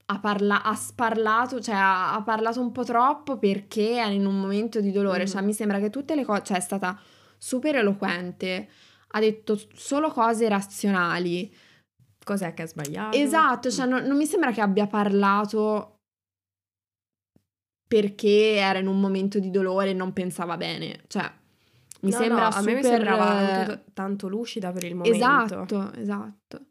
ha, 0.06 0.20
parla- 0.20 0.62
ha 0.62 0.74
sparlato, 0.74 1.60
cioè 1.60 1.74
ha, 1.74 2.14
ha 2.14 2.22
parlato 2.22 2.60
un 2.60 2.70
po' 2.72 2.84
troppo 2.84 3.38
perché 3.38 3.98
è 3.98 4.06
in 4.06 4.24
un 4.24 4.40
momento 4.40 4.80
di 4.80 4.92
dolore, 4.92 5.22
Mhm. 5.22 5.26
cioè 5.28 5.42
mi 5.42 5.52
sembra 5.52 5.78
che 5.78 5.90
tutte 5.90 6.14
le 6.14 6.24
cose, 6.24 6.42
cioè 6.44 6.56
è 6.58 6.60
stata 6.60 6.98
super 7.38 7.76
eloquente, 7.76 8.68
ha 9.08 9.20
detto 9.20 9.60
solo 9.74 10.10
cose 10.10 10.48
razionali, 10.48 11.52
Cos'è 12.26 12.54
che 12.54 12.62
ha 12.62 12.66
sbagliato? 12.66 13.16
Esatto, 13.16 13.70
cioè 13.70 13.86
non, 13.86 14.02
non 14.02 14.16
mi 14.16 14.26
sembra 14.26 14.50
che 14.50 14.60
abbia 14.60 14.88
parlato 14.88 15.95
perché 17.86 18.54
era 18.56 18.78
in 18.78 18.86
un 18.86 19.00
momento 19.00 19.38
di 19.38 19.50
dolore 19.50 19.90
e 19.90 19.94
non 19.94 20.12
pensava 20.12 20.56
bene. 20.56 21.04
Cioè, 21.06 21.30
mi 22.02 22.10
No, 22.10 22.16
sembra 22.16 22.42
no, 22.42 22.46
a 22.48 22.50
super... 22.52 22.74
me 22.74 22.74
mi 22.74 22.82
sembrava 22.82 23.24
anche 23.24 23.72
t- 23.74 23.92
tanto 23.92 24.28
lucida 24.28 24.72
per 24.72 24.84
il 24.84 24.94
momento. 24.94 25.14
Esatto, 25.16 25.92
esatto. 25.94 26.66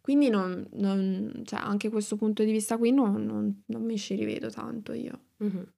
Quindi 0.00 0.28
non, 0.28 0.66
non- 0.72 1.42
cioè, 1.44 1.60
anche 1.60 1.88
questo 1.88 2.16
punto 2.16 2.44
di 2.44 2.52
vista 2.52 2.76
qui 2.76 2.90
non, 2.92 3.24
non- 3.24 3.62
non 3.66 3.82
mi 3.84 3.96
ci 3.98 4.14
rivedo 4.14 4.50
tanto 4.50 4.92
io. 4.92 5.20
Mhm. 5.38 5.72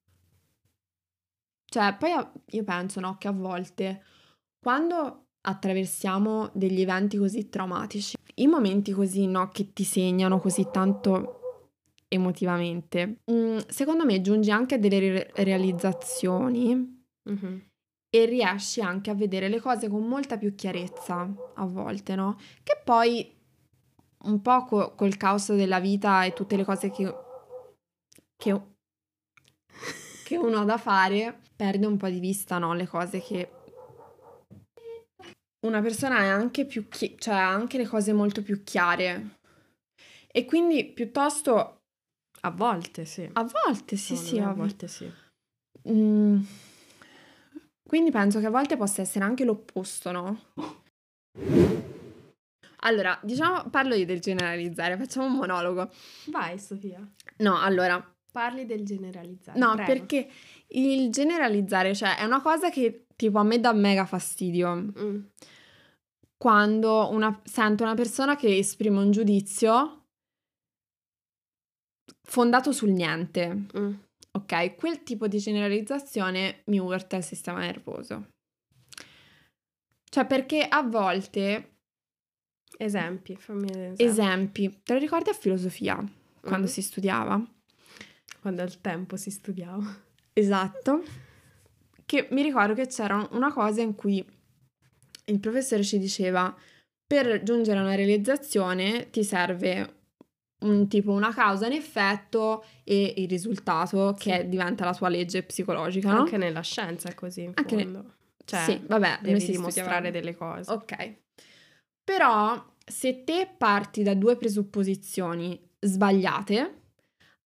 Cioè, 1.69 1.95
poi 1.99 2.11
io 2.45 2.63
penso, 2.63 2.99
no, 2.99 3.17
che 3.17 3.27
a 3.27 3.31
volte 3.31 4.03
quando 4.59 5.27
attraversiamo 5.41 6.49
degli 6.53 6.81
eventi 6.81 7.17
così 7.17 7.49
traumatici, 7.49 8.15
i 8.35 8.47
momenti 8.47 8.91
così, 8.91 9.27
no, 9.27 9.49
che 9.49 9.71
ti 9.73 9.83
segnano 9.83 10.39
così 10.39 10.67
tanto 10.71 11.36
emotivamente, 12.09 13.19
mm, 13.31 13.57
secondo 13.67 14.05
me 14.05 14.21
giungi 14.21 14.51
anche 14.51 14.75
a 14.75 14.77
delle 14.77 14.99
re- 14.99 15.31
realizzazioni 15.35 17.05
Mhm. 17.29 17.67
e 18.09 18.25
riesci 18.25 18.81
anche 18.81 19.09
a 19.09 19.13
vedere 19.15 19.49
le 19.49 19.59
cose 19.59 19.89
con 19.89 20.07
molta 20.07 20.37
più 20.37 20.55
chiarezza 20.55 21.29
a 21.55 21.65
volte, 21.65 22.15
no? 22.15 22.37
Che 22.63 22.81
poi 22.83 23.35
un 24.23 24.41
po' 24.41 24.63
co- 24.65 24.95
col 24.95 25.17
caos 25.17 25.53
della 25.53 25.79
vita 25.79 26.23
e 26.23 26.33
tutte 26.33 26.55
le 26.55 26.63
cose 26.63 26.89
che, 26.89 27.13
che, 28.37 28.61
che 30.23 30.37
uno 30.37 30.59
ha 30.61 30.65
da 30.65 30.77
fare, 30.77 31.41
perde 31.55 31.85
un 31.85 31.97
po' 31.97 32.07
di 32.09 32.19
vista, 32.19 32.57
no? 32.57 32.73
Le 32.73 32.87
cose 32.87 33.21
che 33.21 33.51
una 35.65 35.81
persona 35.81 36.19
è 36.19 36.27
anche 36.27 36.65
più, 36.65 36.87
chi- 36.87 37.15
cioè 37.17 37.33
ha 37.35 37.49
anche 37.49 37.77
le 37.77 37.85
cose 37.87 38.13
molto 38.13 38.41
più 38.41 38.63
chiare. 38.63 39.35
E 40.31 40.45
quindi 40.45 40.85
piuttosto 40.85 41.76
A 42.47 42.51
volte 42.51 43.05
sì. 43.05 43.29
a 43.33 43.43
volte 43.43 43.95
sì, 43.95 44.15
Secondo 44.15 44.29
sì, 44.29 44.39
a 44.39 44.49
ovvio. 44.49 44.55
volte 44.63 44.87
sì. 44.87 45.11
Mm. 45.89 46.41
Quindi 47.87 48.11
penso 48.11 48.39
che 48.39 48.45
a 48.47 48.49
volte 48.49 48.75
possa 48.77 49.01
essere 49.01 49.23
anche 49.25 49.45
l'opposto, 49.45 50.11
no? 50.11 50.39
Allora, 52.81 53.17
diciamo, 53.23 53.69
parlo 53.69 53.95
io 53.95 54.05
del 54.05 54.19
generalizzare, 54.19 54.97
facciamo 54.97 55.25
un 55.27 55.33
monologo. 55.33 55.89
Vai 56.25 56.59
Sofia. 56.59 57.05
No, 57.37 57.59
allora, 57.59 58.01
Parli 58.31 58.65
del 58.65 58.83
generalizzare. 58.85 59.57
no, 59.57 59.73
prego. 59.75 59.91
perché 59.91 60.29
il 60.69 61.09
generalizzare, 61.11 61.95
cioè, 61.95 62.17
è 62.17 62.23
una 62.23 62.41
cosa 62.41 62.69
che 62.69 63.05
tipo 63.15 63.39
a 63.39 63.43
me 63.43 63.59
dà 63.59 63.73
mega 63.73 64.05
fastidio. 64.05 64.75
Mm. 64.99 65.19
Quando 66.37 67.09
una- 67.11 67.39
sento 67.43 67.83
una 67.83 67.95
persona 67.95 68.35
che 68.35 68.57
esprime 68.57 68.99
un 68.99 69.11
giudizio 69.11 70.03
fondato 72.27 72.71
sul 72.71 72.91
niente. 72.91 73.65
Mm. 73.77 73.93
Ok, 74.31 74.75
quel 74.75 75.01
tipo 75.03 75.27
di 75.27 75.39
generalizzazione 75.39 76.61
mi 76.65 76.77
urta 76.79 77.15
il 77.17 77.23
sistema 77.23 77.59
nervoso. 77.59 78.27
Cioè, 80.09 80.25
perché 80.25 80.61
a 80.67 80.83
volte, 80.83 81.75
Esempi, 82.77 83.35
fammi 83.35 83.61
un 83.73 83.79
esempio. 83.79 84.05
esempi, 84.05 84.79
te 84.83 84.93
lo 84.93 84.99
ricordi 84.99 85.29
a 85.29 85.33
filosofia, 85.33 85.95
quando 86.41 86.67
Mhm. 86.67 86.71
si 86.71 86.81
studiava? 86.81 87.43
Quando 88.41 88.61
al 88.61 88.79
tempo 88.79 89.15
si 89.17 89.31
studiava. 89.31 89.85
Esatto. 90.33 91.03
Che 92.05 92.27
mi 92.31 92.41
ricordo 92.43 92.73
che 92.73 92.87
c'era 92.87 93.27
una 93.31 93.51
cosa 93.51 93.81
in 93.81 93.95
cui 93.95 94.23
il 95.25 95.39
professore 95.39 95.83
ci 95.83 95.97
diceva, 95.97 96.55
per 97.05 97.41
giungere 97.43 97.79
a 97.79 97.81
una 97.81 97.95
realizzazione 97.95 99.09
ti 99.09 99.23
serve 99.23 99.95
un 100.59 100.87
tipo 100.87 101.11
una 101.11 101.33
causa, 101.33 101.67
un 101.67 101.73
effetto 101.73 102.63
e 102.83 103.13
il 103.17 103.29
risultato 103.29 104.15
che 104.17 104.39
Sì. 104.41 104.49
diventa 104.49 104.85
la 104.85 104.93
tua 104.93 105.09
legge 105.09 105.43
psicologica, 105.43 106.11
no? 106.11 106.19
Anche 106.21 106.37
nella 106.37 106.61
scienza 106.61 107.09
è 107.09 107.13
così 107.13 107.43
in 107.43 107.51
Anche 107.55 107.75
ne- 107.75 107.83
fondo. 107.83 108.13
Cioè, 108.45 108.59
sì, 108.63 108.81
vabbè, 108.85 109.19
devi 109.21 109.45
dimostrare 109.45 109.69
studiava- 109.71 110.09
delle 110.09 110.35
cose. 110.35 110.71
Ok. 110.71 111.15
Però 112.03 112.63
se 112.85 113.23
te 113.23 113.49
parti 113.57 114.03
da 114.03 114.13
due 114.13 114.37
presupposizioni 114.37 115.59
sbagliate, 115.79 116.81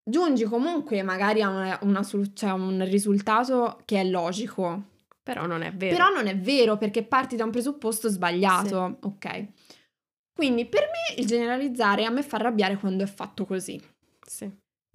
giungi 0.04 0.44
comunque 0.46 1.04
magari 1.04 1.42
a 1.42 1.50
una, 1.50 1.80
una 1.84 2.04
cioè 2.34 2.52
un 2.52 2.84
risultato 2.90 3.80
che 3.86 4.00
è 4.02 4.04
logico. 4.04 4.84
Però 5.22 5.46
non 5.46 5.62
è 5.62 5.72
vero. 5.74 5.96
Però 5.96 6.10
non 6.10 6.26
è 6.28 6.38
vero 6.38 6.78
perché 6.78 7.04
parti 7.04 7.36
da 7.36 7.44
un 7.44 7.52
presupposto 7.52 8.10
sbagliato. 8.10 8.98
Ok. 9.02 9.48
Quindi 10.38 10.68
per 10.68 10.82
me 10.84 11.20
il 11.20 11.26
generalizzare 11.26 12.06
a 12.06 12.12
me 12.12 12.22
fa 12.22 12.38
arrabbiare 12.38 12.78
quando 12.78 13.04
è 13.04 13.08
fatto 13.08 13.44
così. 13.44 13.82
Sì. 14.24 14.48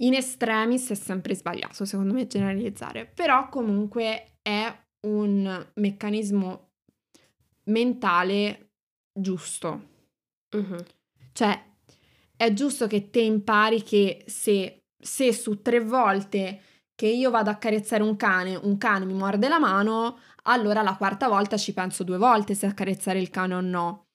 In 0.02 0.14
extremis 0.14 0.90
è 0.90 0.94
sempre 0.94 1.34
sbagliato, 1.34 1.84
secondo 1.84 2.14
me, 2.14 2.28
generalizzare, 2.28 3.06
però 3.06 3.48
comunque 3.48 4.36
è 4.40 4.72
un 5.08 5.66
meccanismo 5.74 6.70
mentale 7.64 8.70
giusto. 9.12 9.88
Mhm. 10.56 10.84
Cioè, 11.32 11.60
è 12.36 12.52
giusto 12.52 12.86
che 12.86 13.10
te 13.10 13.22
impari 13.22 13.82
che 13.82 14.22
se, 14.28 14.84
se 14.96 15.32
su 15.32 15.60
tre 15.60 15.80
volte 15.80 16.60
che 16.94 17.08
io 17.08 17.30
vado 17.30 17.50
a 17.50 17.54
accarezzare 17.54 18.04
un 18.04 18.14
cane, 18.14 18.54
un 18.54 18.78
cane 18.78 19.06
mi 19.06 19.14
morde 19.14 19.48
la 19.48 19.58
mano, 19.58 20.20
allora 20.42 20.82
la 20.82 20.94
quarta 20.94 21.26
volta 21.26 21.56
ci 21.56 21.72
penso 21.72 22.04
due 22.04 22.16
volte 22.16 22.54
se 22.54 22.66
accarezzare 22.66 23.18
il 23.18 23.28
cane 23.28 23.54
o 23.54 23.60
no. 23.60 24.06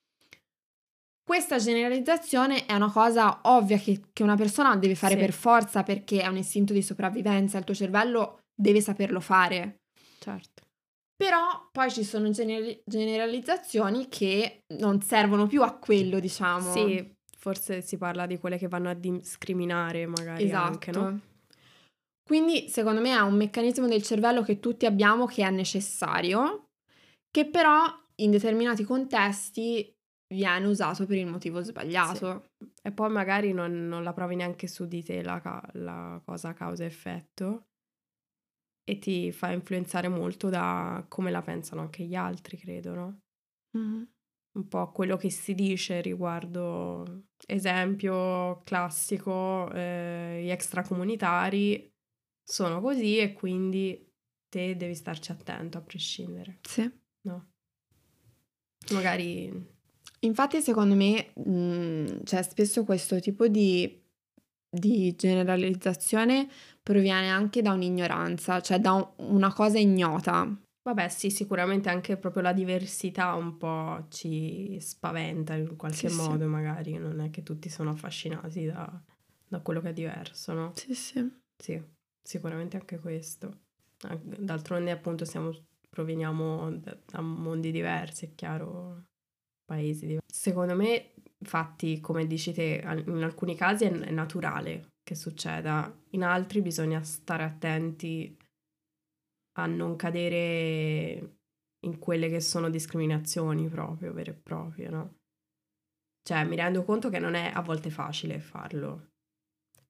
Questa 1.28 1.58
generalizzazione 1.58 2.66
è 2.66 2.74
una 2.74 2.90
cosa 2.90 3.42
ovvia 3.44 3.78
che, 3.78 4.00
che 4.14 4.24
una 4.24 4.38
persona 4.38 4.78
deve 4.78 4.96
fare 4.96 5.16
Sì. 5.16 5.20
per 5.20 5.34
forza 5.34 5.84
perché 5.84 6.22
è 6.22 6.28
un 6.28 6.38
istinto 6.38 6.72
di 6.72 6.82
sopravvivenza, 6.82 7.58
il 7.58 7.66
tuo 7.66 7.76
cervello 7.76 8.40
deve 8.56 8.80
saperlo 8.80 9.20
fare. 9.20 9.80
Certo. 10.20 10.64
Però 11.18 11.68
poi 11.70 11.92
ci 11.92 12.06
sono 12.06 12.30
generi- 12.30 12.82
generalizzazioni 12.86 14.08
che 14.08 14.62
non 14.78 15.02
servono 15.02 15.48
più 15.48 15.64
a 15.64 15.74
quello, 15.74 16.22
diciamo. 16.22 16.72
Sì, 16.72 17.14
forse 17.38 17.82
si 17.82 17.98
parla 17.98 18.26
di 18.26 18.38
quelle 18.38 18.58
che 18.58 18.70
vanno 18.70 18.90
a 18.90 18.94
discriminare 18.94 20.06
magari 20.06 20.46
esatto. 20.46 20.66
anche, 20.66 20.92
no? 20.92 21.20
Quindi, 22.24 22.70
secondo 22.70 23.02
me, 23.02 23.14
è 23.14 23.20
un 23.20 23.36
meccanismo 23.36 23.86
del 23.86 24.02
cervello 24.02 24.44
che 24.44 24.62
tutti 24.62 24.86
abbiamo 24.86 25.26
che 25.26 25.44
è 25.44 25.50
necessario, 25.50 26.70
che 27.30 27.50
però 27.50 27.84
in 28.16 28.32
determinati 28.32 28.86
contesti 28.86 29.94
viene 30.28 30.68
usato 30.68 31.06
per 31.06 31.18
il 31.18 31.28
motivo 31.28 31.62
sbagliato. 31.62 32.50
Sì. 32.58 32.72
E 32.84 32.92
poi 32.92 33.10
magari 33.10 33.54
non, 33.54 33.88
non, 33.88 34.04
la 34.04 34.14
provi 34.14 34.36
neanche 34.36 34.68
su 34.68 34.86
di 34.86 35.04
te 35.04 35.22
la, 35.22 35.42
la 35.74 36.22
cosa 36.26 36.54
causa-effetto 36.54 37.68
e 38.84 39.00
ti 39.00 39.32
fa 39.32 39.52
influenzare 39.52 40.08
molto 40.08 40.50
da 40.50 41.06
come 41.10 41.30
la 41.30 41.42
pensano 41.42 41.82
anche 41.82 42.04
gli 42.04 42.16
altri, 42.16 42.58
credo, 42.58 42.94
no? 42.94 43.22
Mm-hmm. 43.78 44.04
Un 44.58 44.68
po' 44.70 44.92
quello 44.92 45.18
che 45.18 45.30
si 45.30 45.54
dice 45.54 46.02
riguardo, 46.02 47.26
esempio 47.46 48.64
classico, 48.64 49.70
eh, 49.72 50.42
gli 50.44 50.50
extracomunitari 50.50 51.94
sono 52.42 52.82
così 52.82 53.20
e 53.20 53.34
quindi 53.34 54.10
te 54.50 54.76
devi 54.76 54.96
starci 54.96 55.32
attento 55.32 55.78
a 55.78 55.82
prescindere. 55.82 56.60
Sì. 56.62 56.90
No? 57.22 57.52
Magari... 58.94 59.76
Infatti 60.28 60.62
secondo 60.62 60.94
me 60.94 61.32
mh, 61.34 61.50
mhmm, 61.50 62.24
c'è 62.24 62.44
spesso 62.44 62.84
questo 62.84 63.20
tipo 63.20 63.48
di, 63.48 64.02
di 64.70 65.16
generalizzazione 65.16 66.48
proviene 66.84 67.30
anche 67.30 67.62
da 67.62 67.72
un'ignoranza, 67.72 68.62
cioè 68.62 68.80
da 68.80 68.94
un, 68.94 69.08
una 69.18 69.54
cosa 69.54 69.80
ignota. 69.80 70.46
Vabbè, 70.84 71.10
sì, 71.10 71.30
sicuramente 71.30 71.90
anche 71.90 72.16
proprio 72.16 72.44
la 72.44 72.54
diversità 72.54 73.34
un 73.34 73.58
po' 73.58 74.06
ci 74.10 74.78
spaventa 74.80 75.54
in 75.54 75.76
qualche 75.76 76.08
sì, 76.08 76.16
modo, 76.16 76.44
sì. 76.44 76.50
magari 76.50 76.98
non 76.98 77.20
è 77.20 77.30
che 77.30 77.44
tutti 77.44 77.68
sono 77.68 77.90
affascinati 77.90 78.66
da, 78.66 79.02
da, 79.48 79.60
quello 79.60 79.82
che 79.82 79.90
è 79.90 79.94
diverso, 79.94 80.54
no? 80.54 80.72
Sì, 80.76 80.94
sì. 80.94 81.30
Sì, 81.58 81.82
sicuramente 82.22 82.78
anche 82.78 83.00
questo. 83.00 83.66
D'altronde 83.98 84.92
appunto 84.92 85.26
siamo, 85.26 85.52
proveniamo 85.90 86.72
da, 86.72 86.98
da 87.06 87.20
mondi 87.20 87.72
diversi, 87.72 88.26
è 88.26 88.36
chiaro, 88.36 89.08
paesi 89.68 90.08
diversi. 90.08 90.40
Secondo 90.40 90.76
me, 90.76 91.14
infatti, 91.38 92.00
come 92.00 92.26
dici 92.26 92.54
te, 92.54 92.82
in 93.06 93.24
alcuni 93.24 93.56
casi 93.56 93.86
è, 93.86 93.92
è 93.92 94.12
naturale 94.12 94.88
che 95.04 95.16
succeda, 95.16 95.94
in 96.12 96.24
altri 96.24 96.62
bisogna 96.62 97.04
stare 97.04 97.44
attenti 97.44 98.36
a 99.60 99.66
non 99.66 99.96
cadere 99.96 101.36
in 101.86 102.00
quelle 102.00 102.30
che 102.30 102.40
sono 102.40 102.70
discriminazioni 102.70 103.68
proprio, 103.68 104.14
vere 104.14 104.32
e 104.32 104.36
proprie, 104.36 104.90
no? 104.90 105.16
Cioè, 106.24 106.44
mi 106.44 106.58
rendo 106.58 106.84
conto 106.84 107.10
che 107.10 107.20
non 107.20 107.36
è 107.36 107.52
a 107.54 107.62
volte 107.62 107.90
facile 107.90 108.40
farlo, 108.40 109.12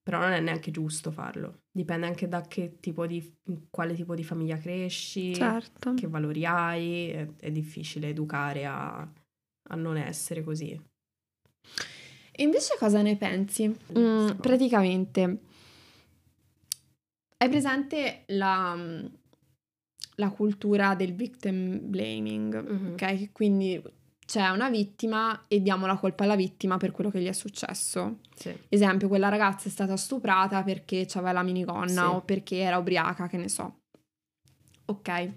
però 0.03 0.19
non 0.19 0.31
è 0.31 0.39
neanche 0.39 0.69
giusto 0.69 1.11
farlo. 1.11 1.63
Dipende 1.71 2.05
anche 2.05 2.27
da 2.27 2.41
che 2.41 2.79
tipo 2.79 3.07
di, 3.07 3.39
quale 3.71 3.95
tipo 3.95 4.13
di 4.13 4.23
famiglia 4.23 4.57
cresci, 4.57 5.33
certo. 5.33 5.95
che 5.95 6.07
valori 6.07 6.45
hai, 6.45 7.09
è, 7.09 7.27
è 7.37 7.51
difficile 7.51 8.09
educare 8.09 8.65
a, 8.67 9.11
a, 9.67 9.75
non 9.75 9.97
essere 9.97 10.43
così. 10.43 10.79
E 12.31 12.43
invece 12.43 12.75
cosa 12.77 13.01
ne 13.01 13.17
pensi? 13.17 13.67
Mm, 13.97 14.31
praticamente, 14.39 15.39
hai 17.37 17.49
presente 17.49 18.23
la 18.27 18.75
la 20.17 20.29
cultura 20.29 20.95
del 20.95 21.13
victim 21.13 21.79
blaming, 21.89 22.61
mm-hmm. 22.61 22.91
ok? 22.93 23.31
Quindi 23.31 23.81
c'è 24.25 24.49
una 24.49 24.69
vittima 24.69 25.45
e 25.47 25.61
diamo 25.61 25.85
la 25.85 25.95
colpa 25.95 26.23
alla 26.23 26.35
vittima 26.35 26.77
per 26.77 26.91
quello 26.91 27.09
che 27.09 27.21
gli 27.21 27.27
è 27.27 27.33
successo. 27.33 28.19
Sì. 28.35 28.55
Esempio, 28.67 29.07
quella 29.07 29.29
ragazza 29.29 29.67
è 29.67 29.71
stata 29.71 29.95
stuprata 29.95 30.63
perché 30.63 31.07
aveva 31.13 31.31
la 31.31 31.43
minigonna 31.43 31.87
sì. 31.87 32.15
o 32.15 32.21
perché 32.21 32.57
era 32.57 32.77
ubriaca, 32.77 33.27
che 33.27 33.37
ne 33.37 33.47
so. 33.47 33.79
Ok. 34.85 35.31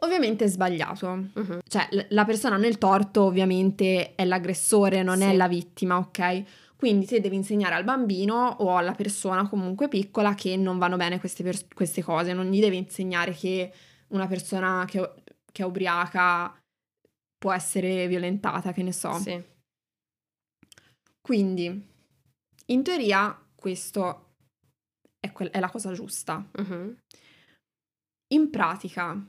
Ovviamente 0.00 0.44
è 0.44 0.48
sbagliato. 0.48 1.28
Uh-huh. 1.34 1.58
Cioè, 1.68 1.88
l- 1.90 2.06
la 2.10 2.24
persona 2.24 2.56
nel 2.56 2.78
torto 2.78 3.24
ovviamente 3.24 4.14
è 4.14 4.24
l'aggressore, 4.24 5.02
non 5.02 5.18
sì. 5.18 5.24
è 5.24 5.34
la 5.34 5.48
vittima, 5.48 5.98
ok? 5.98 6.76
Quindi 6.76 7.06
te 7.06 7.20
devi 7.20 7.34
insegnare 7.34 7.74
al 7.74 7.82
bambino 7.82 8.34
o 8.60 8.76
alla 8.76 8.92
persona 8.92 9.48
comunque 9.48 9.88
piccola 9.88 10.34
che 10.34 10.56
non 10.56 10.78
vanno 10.78 10.96
bene 10.96 11.18
queste, 11.18 11.42
pers- 11.42 11.66
queste 11.74 12.02
cose, 12.04 12.32
non 12.32 12.50
gli 12.50 12.60
devi 12.60 12.76
insegnare 12.76 13.32
che 13.32 13.72
una 14.08 14.28
persona 14.28 14.84
che, 14.86 15.14
che 15.50 15.62
è 15.62 15.66
ubriaca 15.66 16.56
può 17.36 17.52
essere 17.52 18.06
violentata, 18.06 18.72
che 18.72 18.84
ne 18.84 18.92
so. 18.92 19.12
Sì. 19.14 19.42
Quindi, 21.20 21.86
in 22.66 22.82
teoria, 22.84 23.36
questo 23.56 24.34
è, 25.18 25.32
que- 25.32 25.50
è 25.50 25.58
la 25.58 25.70
cosa 25.70 25.92
giusta. 25.92 26.48
Uh-huh. 26.56 26.96
In 28.34 28.50
pratica, 28.50 29.20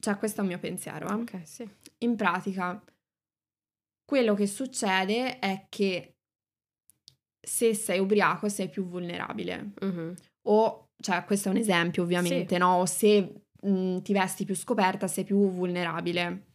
cioè 0.00 0.16
questo 0.16 0.40
è 0.40 0.42
il 0.42 0.48
mio 0.48 0.58
pensiero. 0.58 1.08
Eh? 1.08 1.12
Ok, 1.12 1.40
sì. 1.44 1.68
In 1.98 2.16
pratica, 2.16 2.82
quello 4.04 4.34
che 4.34 4.46
succede 4.46 5.38
è 5.38 5.66
che 5.68 6.16
se 7.40 7.74
sei 7.74 7.98
ubriaco 8.00 8.48
sei 8.48 8.68
più 8.68 8.84
vulnerabile. 8.84 9.72
Uh-huh. 9.80 10.14
O 10.48 10.88
cioè 11.00 11.24
questo 11.24 11.48
è 11.48 11.52
un 11.52 11.58
esempio 11.58 12.02
ovviamente, 12.02 12.54
sì. 12.54 12.60
no? 12.60 12.76
O 12.76 12.86
se 12.86 13.42
mh, 13.62 13.98
ti 13.98 14.12
vesti 14.12 14.44
più 14.44 14.54
scoperta 14.54 15.06
sei 15.06 15.24
più 15.24 15.48
vulnerabile. 15.48 16.46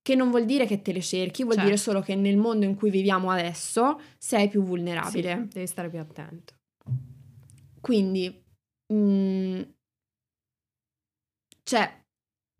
Che 0.00 0.14
non 0.14 0.30
vuol 0.30 0.44
dire 0.44 0.66
che 0.66 0.82
te 0.82 0.92
le 0.92 1.00
cerchi, 1.00 1.44
vuol 1.44 1.54
certo. 1.54 1.68
dire 1.70 1.80
solo 1.80 2.00
che 2.02 2.14
nel 2.14 2.36
mondo 2.36 2.66
in 2.66 2.74
cui 2.74 2.90
viviamo 2.90 3.30
adesso 3.30 3.98
sei 4.18 4.48
più 4.48 4.62
vulnerabile. 4.62 5.46
Sì, 5.48 5.54
devi 5.54 5.66
stare 5.66 5.88
più 5.88 5.98
attento. 5.98 6.54
Quindi, 7.80 8.44
mh, 8.92 9.62
cioè, 11.62 12.03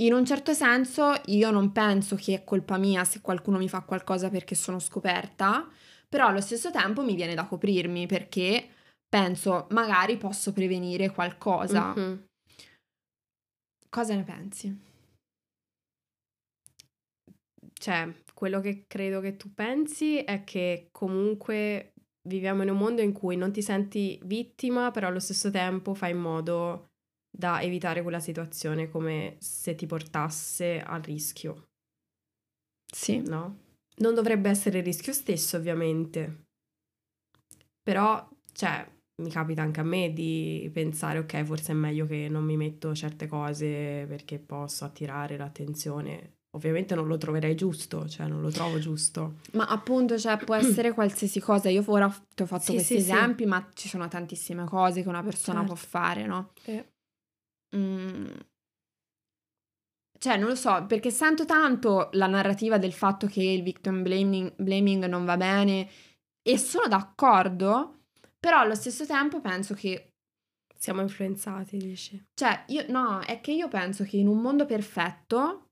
in 0.03 0.13
un 0.13 0.25
certo 0.25 0.53
senso 0.53 1.13
io 1.27 1.51
non 1.51 1.71
penso 1.73 2.17
che 2.17 2.35
è 2.35 2.45
colpa 2.45 2.79
mia 2.79 3.05
se 3.05 3.21
qualcuno 3.21 3.59
mi 3.59 3.69
fa 3.69 3.83
qualcosa 3.83 4.29
perché 4.29 4.55
sono 4.55 4.79
scoperta, 4.79 5.69
però 6.09 6.27
allo 6.27 6.41
stesso 6.41 6.71
tempo 6.71 7.03
mi 7.03 7.15
viene 7.15 7.35
da 7.35 7.47
coprirmi 7.47 8.07
perché 8.07 8.69
penso 9.09 9.67
magari 9.71 10.17
posso 10.17 10.53
prevenire 10.53 11.11
qualcosa. 11.11 11.95
Mm-hmm. 11.97 12.15
Cosa 13.89 14.15
ne 14.17 14.25
pensi? 14.25 14.93
Cioè, 17.73 18.13
quello 18.33 18.61
che 18.61 18.87
credo 18.89 19.21
che 19.21 19.37
tu 19.37 19.55
pensi 19.55 20.19
è 20.19 20.43
che 20.43 20.89
comunque 20.91 21.93
viviamo 22.27 22.63
in 22.63 22.71
un 22.71 22.77
mondo 22.77 23.03
in 23.03 23.13
cui 23.13 23.37
non 23.37 23.53
ti 23.53 23.63
senti 23.63 24.19
vittima, 24.25 24.91
però 24.91 25.09
allo 25.09 25.21
stesso 25.21 25.51
tempo 25.51 25.95
fai 25.95 26.11
in 26.11 26.19
modo 26.19 26.94
da 27.37 27.61
evitare 27.61 28.03
quella 28.03 28.21
situazione 28.21 28.89
come 28.89 29.37
se 29.41 29.75
ti 29.75 29.87
portasse 29.87 30.81
al 30.81 31.03
rischio. 31.03 31.67
Sì. 32.87 33.21
No? 33.23 33.59
Non 33.97 34.15
dovrebbe 34.15 34.49
essere 34.51 34.79
il 34.79 34.85
rischio 34.85 35.13
stesso, 35.13 35.57
ovviamente. 35.57 36.45
Però, 37.83 38.29
cioè, 38.53 38.89
mi 39.23 39.31
capita 39.31 39.63
anche 39.63 39.81
a 39.81 39.85
me 39.85 40.13
di 40.13 40.69
pensare 40.73 41.19
ok 41.19 41.45
forse 41.45 41.73
è 41.73 41.75
meglio 41.75 42.07
che 42.07 42.29
non 42.29 42.45
mi 42.45 42.57
metto 42.57 42.95
certe 42.95 43.29
cose 43.29 44.07
perché 44.09 44.41
posso 44.41 44.85
attirare 44.85 45.37
l'attenzione 45.37 46.33
ovviamente 46.57 46.97
non 46.97 47.07
lo 47.07 47.17
troverei 47.17 47.55
giusto 47.55 48.09
cioè 48.09 48.27
non 48.27 48.41
lo 48.41 48.51
trovo 48.51 48.81
giusto 48.81 49.35
ma 49.53 49.67
appunto 49.67 50.19
cioè 50.19 50.37
può 50.39 50.57
essere 50.59 50.93
qualsiasi 50.93 51.39
cosa 51.39 51.69
io 51.69 51.85
ora 51.87 52.13
ti 52.35 52.43
ho 52.43 52.47
fatto 52.47 52.65
sì, 52.65 52.73
questi 52.73 52.95
sì, 52.95 53.11
esempi 53.11 53.45
sì. 53.45 53.49
ma 53.49 53.69
ci 53.73 53.89
sono 53.89 54.09
tantissime 54.09 54.65
cose 54.65 55.03
che 55.03 55.09
una 55.09 55.23
persona 55.23 55.61
certo. 55.61 55.75
può 55.75 55.83
fare 55.83 56.27
no? 56.27 56.51
Eh. 56.65 56.94
Mm. 57.77 58.27
Cioè, 60.19 60.37
non 60.39 60.49
lo 60.49 60.55
so, 60.55 60.87
perché 60.87 61.11
sento 61.11 61.45
tanto 61.45 62.09
la 62.13 62.27
narrativa 62.27 62.79
del 62.79 62.93
fatto 62.93 63.27
che 63.27 63.43
il 63.43 63.63
victim 63.63 64.03
blaming, 64.03 64.55
blaming 64.57 65.05
non 65.05 65.25
va 65.25 65.37
bene 65.37 65.89
e 66.43 66.57
sono 66.57 66.87
d'accordo, 66.89 68.05
però 68.39 68.61
allo 68.61 68.75
stesso 68.75 69.05
tempo 69.05 69.41
penso 69.41 69.75
che 69.75 70.13
siamo 70.77 71.03
influenzati, 71.03 71.77
dici. 71.77 72.23
Cioè, 72.35 72.65
io 72.69 72.85
no, 72.89 73.21
è 73.21 73.41
che 73.41 73.53
io 73.53 73.69
penso 73.69 74.05
che 74.05 74.17
in 74.17 74.29
un 74.29 74.41
mondo 74.41 74.67
perfetto 74.67 75.69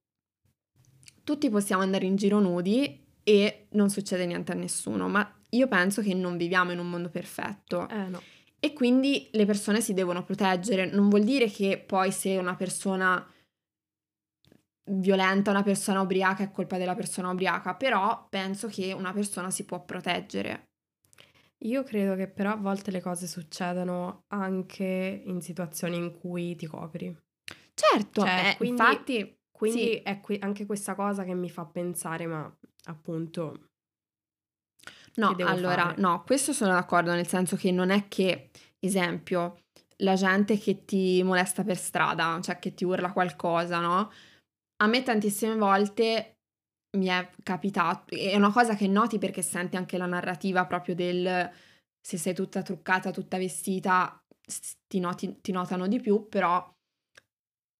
tutti 1.24 1.48
possiamo 1.50 1.83
andare 1.83 2.07
in 2.07 2.16
giro 2.16 2.40
nudi 2.40 3.05
e 3.22 3.66
non 3.70 3.90
succede 3.90 4.26
niente 4.26 4.52
a 4.52 4.55
nessuno, 4.55 5.09
ma 5.09 5.31
io 5.50 5.68
penso 5.68 6.02
che 6.02 6.14
non 6.14 6.37
viviamo 6.37 6.72
in 6.72 6.78
un 6.78 6.88
mondo 6.88 7.11
perfetto. 7.11 7.88
Eh 7.88 8.09
no. 8.09 8.22
E 8.64 8.72
quindi 8.72 9.29
le 9.33 9.44
persone 9.44 9.81
si 9.81 9.92
devono 9.92 10.25
proteggere. 10.25 10.87
Non 10.87 11.09
vuol 11.09 11.25
dire 11.25 11.51
che 11.51 11.83
poi 11.85 12.12
se 12.12 12.37
una 12.37 12.55
persona 12.55 13.27
violenta 14.85 15.51
una 15.51 15.62
persona 15.62 16.01
ubriaca 16.01 16.44
è 16.44 16.51
colpa 16.51 16.77
della 16.77 16.94
persona 16.94 17.31
ubriaca, 17.31 17.75
però 17.75 18.27
penso 18.29 18.68
che 18.68 18.92
una 18.92 19.12
persona 19.12 19.51
si 19.51 19.64
può 19.64 19.85
proteggere. 19.85 20.70
Io 21.64 21.83
credo 21.83 22.14
che 22.14 22.29
però 22.29 22.53
a 22.53 22.57
volte 22.57 22.90
le 22.90 23.01
cose 23.01 23.27
succedano 23.27 24.25
anche 24.29 25.22
in 25.25 25.40
situazioni 25.40 25.96
in 25.96 26.18
cui 26.18 26.57
ti 26.57 26.66
copri. 26.66 27.16
Certo, 27.75 28.20
cioè, 28.22 28.51
eh, 28.51 28.57
quindi, 28.57 28.81
infatti... 28.81 29.37
Quindi 29.51 29.81
sì. 29.81 29.96
è 29.98 30.20
qui 30.20 30.38
anche 30.40 30.66
questa 30.66 30.96
cosa 30.96 31.22
che 31.22 31.35
mi 31.35 31.48
fa 31.48 31.64
pensare, 31.64 32.27
ma 32.27 32.53
appunto... 32.87 33.70
No, 35.16 35.35
allora, 35.40 35.83
fare? 35.88 36.01
no, 36.01 36.22
questo 36.25 36.53
sono 36.53 36.72
d'accordo, 36.72 37.12
nel 37.12 37.27
senso 37.27 37.57
che 37.57 37.70
non 37.70 37.90
è 37.90 38.09
che, 38.09 38.51
esempio, 38.79 39.62
la 39.98 40.14
gente 40.14 40.59
che 40.59 40.85
ti 40.85 41.22
molesta 41.22 41.64
per 41.64 41.77
strada, 41.77 42.38
cioè 42.42 42.59
che 42.59 42.75
ti 42.75 42.85
urla 42.85 43.12
qualcosa, 43.12 43.81
no? 43.81 44.11
A 44.83 44.87
me 44.87 45.03
tantissime 45.03 45.57
volte 45.57 46.37
mi 46.96 47.07
è 47.07 47.31
capitato, 47.42 48.14
è 48.14 48.37
una 48.37 48.53
cosa 48.53 48.75
che 48.75 48.87
noti 48.87 49.18
perché 49.18 49.42
senti 49.42 49.77
anche 49.77 49.96
la 49.96 50.07
narrativa 50.07 50.66
proprio 50.66 50.94
del 50.94 51.51
se 52.05 52.18
sei 52.18 52.35
tutta 52.35 52.62
truccata, 52.62 53.12
tutta 53.12 53.38
vestita, 53.38 54.20
ti, 54.88 54.98
noti, 54.98 55.40
ti 55.40 55.53
notano 55.53 55.87
di 55.87 56.01
più, 56.01 56.29
però 56.29 56.68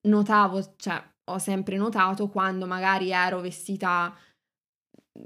notavo, 0.09 0.75
cioè 0.77 1.03
ho 1.31 1.39
sempre 1.39 1.77
notato 1.77 2.29
quando 2.29 2.67
magari 2.67 3.11
ero 3.11 3.41
vestita 3.41 4.15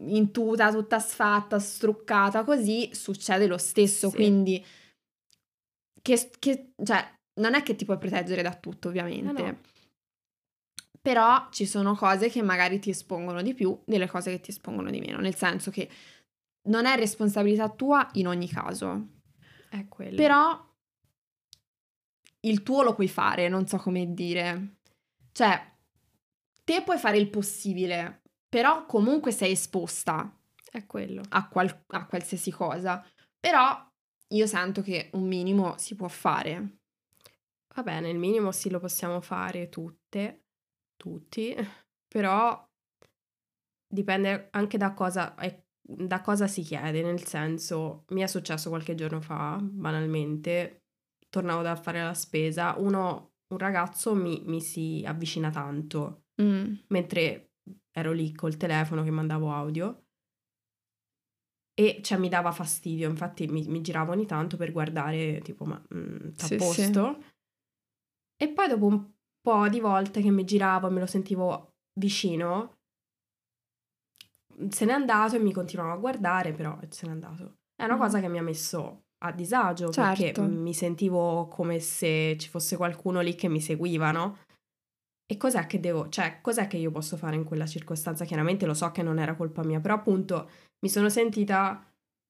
in 0.09 0.31
tuta, 0.33 0.73
tutta 0.73 0.99
sfatta, 0.99 1.59
struccata, 1.59 2.45
così 2.45 2.91
succede 2.93 3.47
lo 3.47 3.59
stesso, 3.59 4.11
sì. 4.11 4.17
quindi 4.17 4.65
che, 6.03 6.31
che, 6.39 6.73
cioè, 6.83 7.15
non 7.41 7.55
è 7.55 7.63
che 7.63 7.77
ti 7.77 7.85
puoi 7.85 7.99
proteggere 7.99 8.43
da 8.43 8.55
tutto, 8.55 8.89
ovviamente. 8.89 9.43
No. 9.43 9.59
Però 11.01 11.49
ci 11.51 11.67
sono 11.67 11.95
cose 11.95 12.29
che 12.29 12.43
magari 12.43 12.81
ti 12.81 12.91
espongono 12.91 13.43
di 13.43 13.55
più 13.55 13.81
delle 13.85 14.09
cose 14.09 14.33
che 14.33 14.41
ti 14.41 14.51
espongono 14.51 14.91
di 14.91 14.99
meno, 14.99 15.19
nel 15.19 15.37
senso 15.37 15.71
che 15.71 15.89
non 16.69 16.85
è 16.85 16.97
responsabilità 16.97 17.69
tua 17.69 18.09
in 18.15 18.27
ogni 18.27 18.49
caso. 18.49 19.07
È 19.69 19.87
quello. 19.89 20.17
Però 20.17 20.75
il 22.41 22.63
tuo 22.63 22.83
lo 22.83 22.95
puoi 22.95 23.09
fare, 23.09 23.49
non 23.49 23.67
so 23.67 23.77
come 23.77 24.13
dire. 24.15 24.79
Cioè, 25.33 25.73
te 26.65 26.83
puoi 26.83 26.99
fare 26.99 27.19
il 27.19 27.31
possibile, 27.31 28.23
però 28.57 28.87
comunque 28.87 29.33
sei 29.33 29.53
esposta. 29.53 30.35
È 30.71 30.87
quello. 30.87 31.21
A, 31.29 31.47
qual- 31.47 31.85
a 31.89 32.07
qualsiasi 32.07 32.51
cosa. 32.51 33.07
Però 33.39 33.87
io 34.29 34.47
sento 34.47 34.81
che 34.81 35.11
un 35.13 35.27
minimo 35.27 35.77
si 35.77 35.95
può 35.95 36.09
fare. 36.09 36.79
Va 37.75 37.83
bene, 37.83 38.09
il 38.09 38.17
minimo 38.17 38.53
sì 38.53 38.71
lo 38.71 38.81
possiamo 38.81 39.21
fare 39.21 39.69
tutte 39.69 40.45
tutti, 40.97 41.55
però 42.09 42.67
dipende 43.87 44.49
anche 44.53 44.79
da 44.79 44.95
cosa, 44.95 45.35
da 45.83 46.23
cosa 46.23 46.47
si 46.47 46.63
chiede, 46.63 47.03
nel 47.03 47.25
senso, 47.25 48.05
mi 48.09 48.23
è 48.23 48.27
successo 48.27 48.71
qualche 48.71 48.95
giorno 48.95 49.21
fa, 49.21 49.59
banalmente, 49.61 50.85
tornavo 51.29 51.61
da 51.61 51.77
fare 51.77 52.03
la 52.03 52.15
spesa, 52.15 52.75
uno, 52.79 53.33
un 53.49 53.59
ragazzo 53.59 54.15
mi, 54.15 54.41
mi 54.47 54.63
si 54.63 55.05
avvicina 55.07 55.51
tanto, 55.51 56.23
mm. 56.41 56.75
mentre 56.87 57.46
ero 57.97 58.13
lì 58.13 58.35
col 58.35 58.59
telefono 58.59 59.03
che 59.03 59.11
mandavo 59.11 59.51
audio 59.51 60.03
e 61.79 62.01
cioè 62.03 62.19
mi 62.19 62.29
dava 62.29 62.53
fastidio, 62.53 63.09
infatti 63.09 63.47
mi, 63.47 63.67
mi 63.69 63.81
giravo 63.81 64.13
ogni 64.13 64.27
tanto 64.27 64.57
per 64.57 64.73
guardare 64.73 65.41
tipo 65.41 65.65
ma 65.65 65.83
mm, 65.95 66.31
sì, 66.35 66.57
posto. 66.57 67.19
Sì. 67.21 67.35
E 68.39 68.49
poi 68.49 68.69
dopo 68.69 68.87
un 68.87 69.13
po' 69.41 69.69
di 69.69 69.81
volte 69.81 70.21
che 70.21 70.31
mi 70.31 70.45
giravo 70.45 70.89
e 70.89 70.91
me 70.91 71.01
lo 71.01 71.07
sentivo 71.07 71.75
vicino, 71.99 72.79
se 74.69 74.85
n'è 74.85 74.93
andato 74.93 75.37
e 75.37 75.39
mi 75.39 75.53
continuavo 75.53 75.93
a 75.93 75.97
guardare, 75.97 76.53
però 76.53 76.79
se 76.89 77.07
n'è 77.07 77.13
andato. 77.13 77.59
È 77.75 77.85
una 77.85 77.97
mm. 77.97 78.01
cosa 78.01 78.21
che 78.21 78.29
mi 78.29 78.39
ha 78.39 78.43
messo 78.43 79.05
a 79.19 79.33
disagio 79.33 79.91
certo. 79.91 80.23
perché 80.23 80.41
mi 80.43 80.75
sentivo 80.75 81.49
come 81.49 81.79
se 81.79 82.37
ci 82.39 82.49
fosse 82.49 82.77
qualcuno 82.77 83.21
lì 83.21 83.35
che 83.35 83.49
mi 83.49 83.61
seguiva, 83.61 84.13
no? 84.13 84.39
E 85.27 85.37
cos'è 85.37 85.67
che 85.67 85.81
devo, 85.81 86.09
cioè, 86.09 86.39
cos'è 86.41 86.67
che 86.67 86.77
io 86.77 86.91
posso 86.91 87.17
fare 87.17 87.37
in 87.37 87.45
quella 87.45 87.67
circostanza? 87.67 88.25
Chiaramente 88.25 88.65
lo 88.65 88.75
so 88.75 88.91
che 88.93 89.03
non 89.03 89.19
era 89.19 89.35
colpa 89.35 89.65
mia, 89.65 89.81
però 89.81 89.95
appunto 89.95 90.49
mi 90.81 90.89
sono 90.89 91.09
sentita 91.09 91.85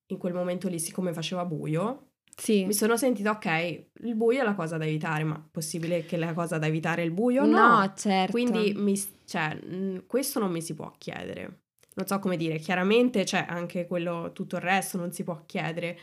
in 0.06 0.18
quel 0.18 0.32
momento 0.32 0.68
lì, 0.68 0.78
siccome 0.78 1.12
faceva 1.12 1.44
buio, 1.44 2.06
sì. 2.36 2.66
Mi 2.66 2.74
sono 2.74 2.98
sentita, 2.98 3.30
ok, 3.30 3.84
il 4.02 4.14
buio 4.14 4.42
è 4.42 4.44
la 4.44 4.54
cosa 4.54 4.76
da 4.76 4.84
evitare, 4.84 5.24
ma 5.24 5.36
è 5.36 5.48
possibile 5.50 6.04
che 6.04 6.18
la 6.18 6.34
cosa 6.34 6.58
da 6.58 6.66
evitare 6.66 7.00
è 7.00 7.04
il 7.06 7.10
buio? 7.10 7.46
No, 7.46 7.78
no 7.78 7.92
certo. 7.96 8.32
Quindi 8.32 8.74
mi, 8.76 8.94
cioè, 9.24 9.58
questo 10.06 10.38
non 10.38 10.50
mi 10.50 10.60
si 10.60 10.74
può 10.74 10.92
chiedere. 10.98 11.60
Non 11.94 12.06
so 12.06 12.18
come 12.18 12.36
dire, 12.36 12.58
chiaramente 12.58 13.24
c'è 13.24 13.46
anche 13.48 13.86
quello, 13.86 14.32
tutto 14.34 14.56
il 14.56 14.62
resto 14.62 14.98
non 14.98 15.12
si 15.12 15.24
può 15.24 15.44
chiedere, 15.46 15.98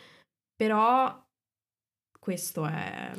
però 0.55 1.23
questo 2.19 2.65
è... 2.65 3.11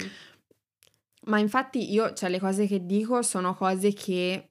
Ma 1.27 1.39
infatti 1.39 1.91
io, 1.93 2.13
cioè 2.13 2.29
le 2.29 2.39
cose 2.39 2.67
che 2.67 2.85
dico 2.85 3.23
sono 3.23 3.55
cose 3.55 3.93
che 3.93 4.51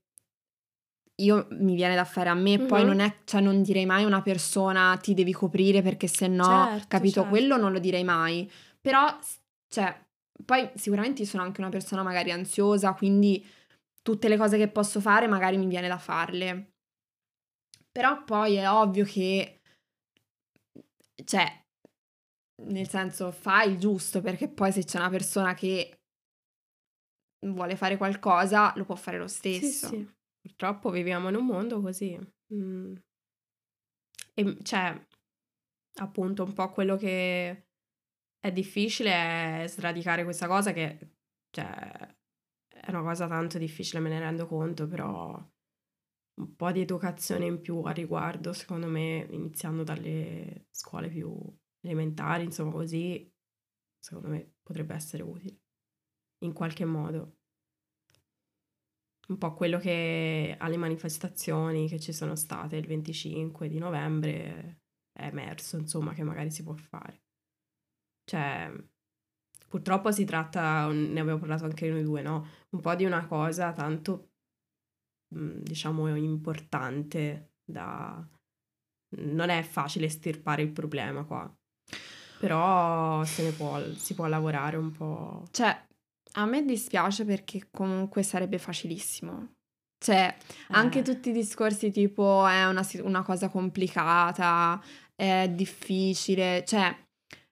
io 1.18 1.48
mi 1.52 1.76
viene 1.76 1.96
da 1.96 2.06
fare 2.06 2.30
a 2.30 2.34
me, 2.34 2.58
mm-hmm. 2.58 2.68
poi 2.68 2.84
non 2.84 3.00
è, 3.00 3.20
cioè 3.26 3.42
non 3.42 3.62
direi 3.62 3.86
mai 3.86 4.04
a 4.04 4.08
una 4.08 4.22
persona 4.22 4.98
ti 4.98 5.14
devi 5.14 5.32
coprire 5.32 5.82
perché 5.82 6.08
se 6.08 6.28
no, 6.28 6.44
certo, 6.44 6.86
capito, 6.88 7.14
certo. 7.22 7.30
quello 7.30 7.58
non 7.58 7.72
lo 7.72 7.80
direi 7.80 8.04
mai. 8.04 8.50
Però, 8.82 9.18
cioè, 9.68 10.06
poi 10.44 10.70
sicuramente 10.76 11.22
io 11.22 11.28
sono 11.28 11.44
anche 11.44 11.62
una 11.62 11.70
persona 11.70 12.02
magari 12.02 12.32
ansiosa, 12.32 12.94
quindi 12.94 13.46
tutte 14.02 14.28
le 14.28 14.38
cose 14.38 14.58
che 14.58 14.68
posso 14.68 15.00
fare 15.00 15.28
magari 15.28 15.58
mi 15.58 15.68
viene 15.68 15.88
da 15.88 15.98
farle. 15.98 16.72
Però 17.92 18.24
poi 18.24 18.56
è 18.56 18.70
ovvio 18.70 19.06
che, 19.06 19.62
cioè, 21.24 21.64
nel 22.64 22.90
senso, 22.90 23.32
fai 23.32 23.72
il 23.72 23.78
giusto 23.78 24.22
perché 24.22 24.48
poi 24.48 24.72
se 24.72 24.84
c'è 24.84 24.98
una 24.98 25.10
persona 25.10 25.54
che 25.54 26.00
vuole 27.52 27.76
fare 27.76 27.98
qualcosa, 27.98 28.74
lo 28.76 28.86
può 28.86 28.96
fare 28.96 29.18
lo 29.18 29.28
stesso. 29.28 29.88
Sì, 29.88 29.96
sì. 29.96 30.14
Purtroppo 30.40 30.90
viviamo 30.90 31.30
in 31.30 31.36
un 31.36 31.46
mondo 31.46 31.82
così. 31.82 32.20
Mm. 32.54 32.96
E 34.36 34.58
cioè, 34.64 35.08
appunto, 36.02 36.44
un 36.44 36.54
po' 36.54 36.70
quello 36.72 36.98
che 36.98 37.68
è 38.40 38.52
difficile 38.52 39.64
è 39.64 39.68
sradicare 39.68 40.24
questa 40.24 40.48
cosa 40.48 40.74
che, 40.74 41.16
cioè, 41.50 42.16
è 42.68 42.90
una 42.90 43.02
cosa 43.02 43.28
tanto 43.28 43.58
difficile, 43.58 44.02
me 44.02 44.10
ne 44.10 44.20
rendo 44.20 44.48
conto, 44.48 44.88
però 44.88 45.34
un 46.36 46.56
po' 46.56 46.72
di 46.72 46.82
educazione 46.82 47.46
in 47.46 47.62
più 47.62 47.82
a 47.84 47.92
riguardo, 47.92 48.54
secondo 48.54 48.88
me, 48.88 49.28
iniziando 49.30 49.84
dalle 49.84 50.68
scuole 50.72 51.10
più 51.10 51.34
elementari, 51.82 52.44
insomma, 52.44 52.72
così, 52.72 53.32
secondo 54.00 54.30
me 54.30 54.56
potrebbe 54.62 54.96
essere 54.96 55.24
utile 55.24 55.63
in 56.44 56.54
qualche 56.54 56.86
modo 56.86 57.38
un 59.28 59.38
po' 59.38 59.54
quello 59.54 59.80
che 59.80 60.56
alle 60.60 60.78
manifestazioni 60.78 61.88
che 61.88 62.00
ci 62.00 62.12
sono 62.12 62.36
state 62.36 62.76
il 62.76 62.86
25 62.86 63.68
di 63.68 63.78
novembre 63.78 64.82
è 65.14 65.28
emerso, 65.28 65.78
insomma, 65.78 66.14
che 66.14 66.24
magari 66.24 66.52
si 66.52 66.64
può 66.64 66.74
fare. 66.74 67.22
Cioè, 68.26 68.72
purtroppo 69.68 70.12
si 70.12 70.26
tratta, 70.26 70.88
ne 70.92 71.20
abbiamo 71.20 71.40
parlato 71.40 71.66
anche 71.66 71.90
noi 71.90 72.04
due, 72.04 72.22
no? 72.22 72.48
Un 72.70 72.82
po' 72.82 72.96
di 72.96 73.06
una 73.06 73.26
cosa 73.28 73.72
tanto, 73.72 74.32
mm, 75.36 75.62
diciamo, 75.62 76.14
importante 76.16 77.54
da... 77.64 78.28
Non 79.16 79.50
è 79.50 79.62
facile 79.62 80.08
estirpare 80.08 80.64
il 80.64 80.72
problema 80.72 81.24
qua. 81.24 81.56
Però 82.40 83.24
se 83.24 83.44
ne 83.44 83.52
può, 83.52 83.80
si 83.94 84.16
può 84.16 84.26
lavorare 84.26 84.76
un 84.78 84.92
po'. 84.92 85.46
Cioè, 85.52 85.88
a 86.34 86.46
me 86.46 86.64
dispiace 86.64 87.26
perché 87.26 87.68
comunque 87.72 88.24
sarebbe 88.24 88.58
facilissimo. 88.58 89.54
Cioè, 90.04 90.36
eh. 90.38 90.66
anche 90.72 91.02
tutti 91.02 91.30
i 91.30 91.34
discorsi 91.34 91.90
tipo 91.92 92.46
è 92.46 92.66
una, 92.66 92.86
una 93.04 93.24
cosa 93.24 93.50
complicata, 93.50 94.82
è 95.16 95.50
difficile, 95.50 96.64
cioè 96.66 96.94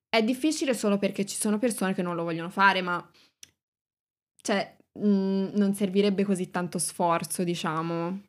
è 0.10 0.22
difficile 0.24 0.74
solo 0.74 0.98
perché 0.98 1.26
ci 1.26 1.38
sono 1.38 1.58
persone 1.58 1.94
che 1.94 2.02
non 2.02 2.15
lo 2.15 2.24
vogliono 2.24 2.50
fare, 2.50 2.82
ma 2.82 3.10
cioè 4.41 4.76
mh, 5.00 5.08
mm, 5.08 5.46
non 5.54 5.74
servirebbe 5.74 6.26
così 6.26 6.50
tanto 6.50 6.78
sforzo, 6.78 7.44
diciamo. 7.46 8.22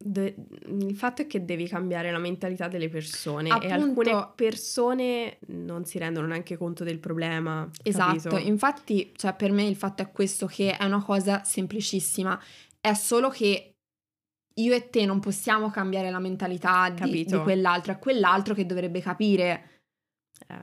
De- 0.00 0.36
il 0.68 0.94
fatto 0.94 1.22
è 1.22 1.26
che 1.26 1.44
devi 1.44 1.66
cambiare 1.66 2.12
la 2.12 2.20
mentalità 2.20 2.68
delle 2.68 2.88
persone 2.88 3.48
Appunto, 3.48 3.66
e 3.66 3.72
alcune 3.72 4.32
persone 4.36 5.38
non 5.48 5.84
si 5.86 5.98
rendono 5.98 6.28
neanche 6.28 6.56
conto 6.56 6.84
del 6.84 7.00
problema. 7.00 7.68
Esatto, 7.82 8.28
capito? 8.28 8.48
infatti, 8.48 9.12
cioè, 9.16 9.34
per 9.34 9.50
me 9.50 9.64
il 9.64 9.74
fatto 9.74 10.02
è 10.02 10.12
questo 10.12 10.46
che 10.46 10.76
è 10.76 10.84
una 10.84 11.02
cosa 11.02 11.42
semplicissima, 11.42 12.40
è 12.80 12.94
solo 12.94 13.28
che 13.28 13.74
io 14.54 14.72
e 14.72 14.88
te 14.88 15.04
non 15.04 15.18
possiamo 15.18 15.68
cambiare 15.68 16.12
la 16.12 16.20
mentalità 16.20 16.90
di, 16.90 17.24
di 17.24 17.38
quell'altro, 17.38 17.92
è 17.92 17.98
quell'altro 17.98 18.54
che 18.54 18.66
dovrebbe 18.66 19.00
capire. 19.00 19.82
Eh. 20.46 20.62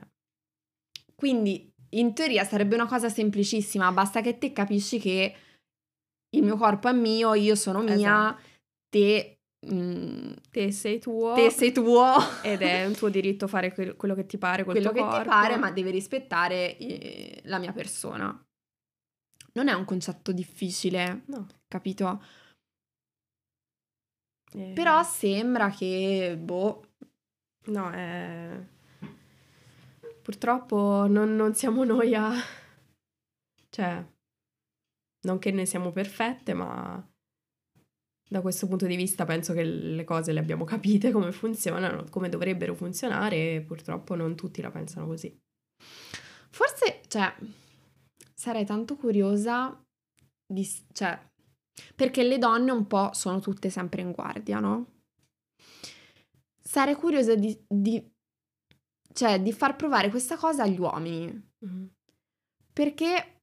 Quindi, 1.14 1.70
in 1.90 2.14
teoria 2.14 2.44
sarebbe 2.44 2.74
una 2.74 2.86
cosa 2.86 3.10
semplicissima, 3.10 3.92
basta 3.92 4.22
che 4.22 4.38
te 4.38 4.52
capisci 4.52 4.98
che 4.98 5.34
il 6.30 6.42
mio 6.42 6.56
corpo 6.56 6.88
è 6.88 6.92
mio, 6.94 7.34
io 7.34 7.54
sono 7.54 7.82
mia. 7.82 7.94
Esatto 7.94 8.54
te, 8.88 9.40
mm, 9.72 10.32
te 10.50 10.72
sei 10.72 10.98
tuo. 10.98 11.34
Te 11.34 11.50
sei 11.50 11.72
tuo. 11.72 12.14
Ed 12.42 12.62
è 12.62 12.86
un 12.86 12.94
tuo 12.94 13.08
diritto 13.08 13.46
fare 13.46 13.72
que- 13.72 13.96
quello 13.96 14.14
che 14.14 14.26
ti 14.26 14.38
pare 14.38 14.64
col 14.64 14.74
quello 14.74 14.92
che 14.92 15.00
corpo. 15.00 15.22
ti 15.22 15.28
pare, 15.28 15.56
ma 15.56 15.70
devi 15.70 15.90
rispettare 15.90 16.76
eh, 16.78 17.40
la 17.44 17.58
mia 17.58 17.72
persona. 17.72 18.40
Non 19.52 19.68
è 19.68 19.72
un 19.72 19.84
concetto 19.84 20.32
difficile, 20.32 21.22
no. 21.26 21.46
capito? 21.66 22.22
Eh. 24.52 24.72
Però 24.74 25.02
sembra 25.02 25.70
che, 25.70 26.36
boh... 26.38 26.92
No, 27.66 27.90
è... 27.90 28.64
Purtroppo 30.22 31.06
non, 31.08 31.34
non 31.36 31.54
siamo 31.54 31.84
noi 31.84 32.14
a... 32.14 32.32
Cioè, 33.70 34.04
non 35.22 35.38
che 35.38 35.50
noi 35.50 35.66
siamo 35.66 35.90
perfette, 35.90 36.54
ma 36.54 37.04
da 38.28 38.40
questo 38.40 38.66
punto 38.66 38.86
di 38.86 38.96
vista 38.96 39.24
penso 39.24 39.52
che 39.52 39.62
le 39.64 40.04
cose 40.04 40.32
le 40.32 40.40
abbiamo 40.40 40.64
capite 40.64 41.12
come 41.12 41.32
funzionano, 41.32 42.04
come 42.10 42.28
dovrebbero 42.28 42.74
funzionare 42.74 43.54
e 43.54 43.60
purtroppo 43.62 44.14
non 44.14 44.34
tutti 44.34 44.60
la 44.60 44.70
pensano 44.70 45.06
così. 45.06 45.36
Forse, 46.50 47.02
cioè, 47.06 47.34
sarei 48.34 48.64
tanto 48.64 48.96
curiosa 48.96 49.80
di... 50.46 50.68
cioè, 50.92 51.20
perché 51.94 52.22
le 52.22 52.38
donne 52.38 52.70
un 52.70 52.86
po' 52.86 53.12
sono 53.12 53.40
tutte 53.40 53.70
sempre 53.70 54.02
in 54.02 54.12
guardia, 54.12 54.58
no? 54.58 54.94
Sarei 56.62 56.94
curiosa 56.94 57.34
di, 57.34 57.56
di 57.68 58.14
cioè, 59.16 59.40
di 59.40 59.52
far 59.52 59.76
provare 59.76 60.10
questa 60.10 60.36
cosa 60.36 60.64
agli 60.64 60.78
uomini. 60.78 61.50
Mm-hmm. 61.64 61.86
Perché, 62.72 63.38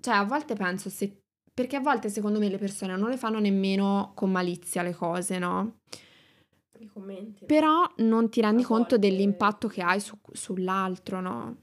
cioè, 0.00 0.14
a 0.14 0.24
volte 0.24 0.54
penso 0.54 0.90
se... 0.90 1.22
Perché 1.56 1.76
a 1.76 1.80
volte, 1.80 2.10
secondo 2.10 2.38
me, 2.38 2.50
le 2.50 2.58
persone 2.58 2.98
non 2.98 3.08
le 3.08 3.16
fanno 3.16 3.38
nemmeno 3.38 4.12
con 4.14 4.30
malizia 4.30 4.82
le 4.82 4.92
cose, 4.92 5.38
no? 5.38 5.78
I 6.78 6.84
commenti. 6.84 7.46
Però 7.46 7.90
non 7.96 8.28
ti 8.28 8.42
rendi 8.42 8.62
conto 8.62 8.96
volte... 8.96 9.08
dell'impatto 9.08 9.66
che 9.66 9.80
hai 9.80 9.98
su, 9.98 10.18
sull'altro, 10.30 11.22
no? 11.22 11.56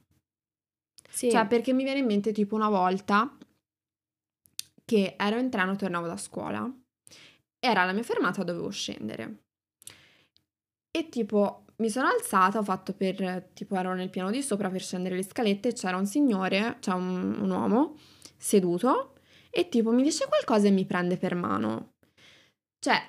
Sì. 1.08 1.30
Cioè, 1.30 1.46
perché 1.46 1.74
mi 1.74 1.84
viene 1.84 2.00
in 2.00 2.08
mente 2.08 2.32
tipo 2.32 2.56
una 2.56 2.70
volta 2.70 3.38
che 4.84 5.14
ero 5.16 5.38
in 5.38 5.52
treno, 5.52 5.76
tornavo 5.76 6.08
da 6.08 6.18
scuola, 6.18 6.76
era 7.60 7.86
la 7.86 7.94
mia 7.94 8.02
fermata, 8.02 8.44
dovevo 8.44 8.72
scendere. 8.72 9.44
E 10.90 11.08
tipo 11.10 11.66
mi 11.76 11.92
sono 11.92 12.08
alzata, 12.08 12.58
ho 12.58 12.64
fatto 12.64 12.94
per, 12.94 13.52
tipo 13.54 13.76
ero 13.76 13.94
nel 13.94 14.10
piano 14.10 14.32
di 14.32 14.42
sopra 14.42 14.72
per 14.72 14.82
scendere 14.82 15.16
le 15.16 15.24
scalette 15.24 15.70
e 15.70 15.74
c'era 15.74 15.98
un 15.98 16.08
signore, 16.08 16.78
cioè 16.80 16.96
un, 16.96 17.38
un 17.42 17.50
uomo, 17.52 17.96
seduto 18.36 19.13
e 19.56 19.70
tipo 19.70 19.92
mi 19.92 20.02
dice 20.02 20.28
qualcosa 20.28 20.68
e 20.68 20.72
mi 20.72 20.86
prende 20.86 21.18
per 21.18 21.36
mano. 21.36 21.92
Cioè, 22.80 23.00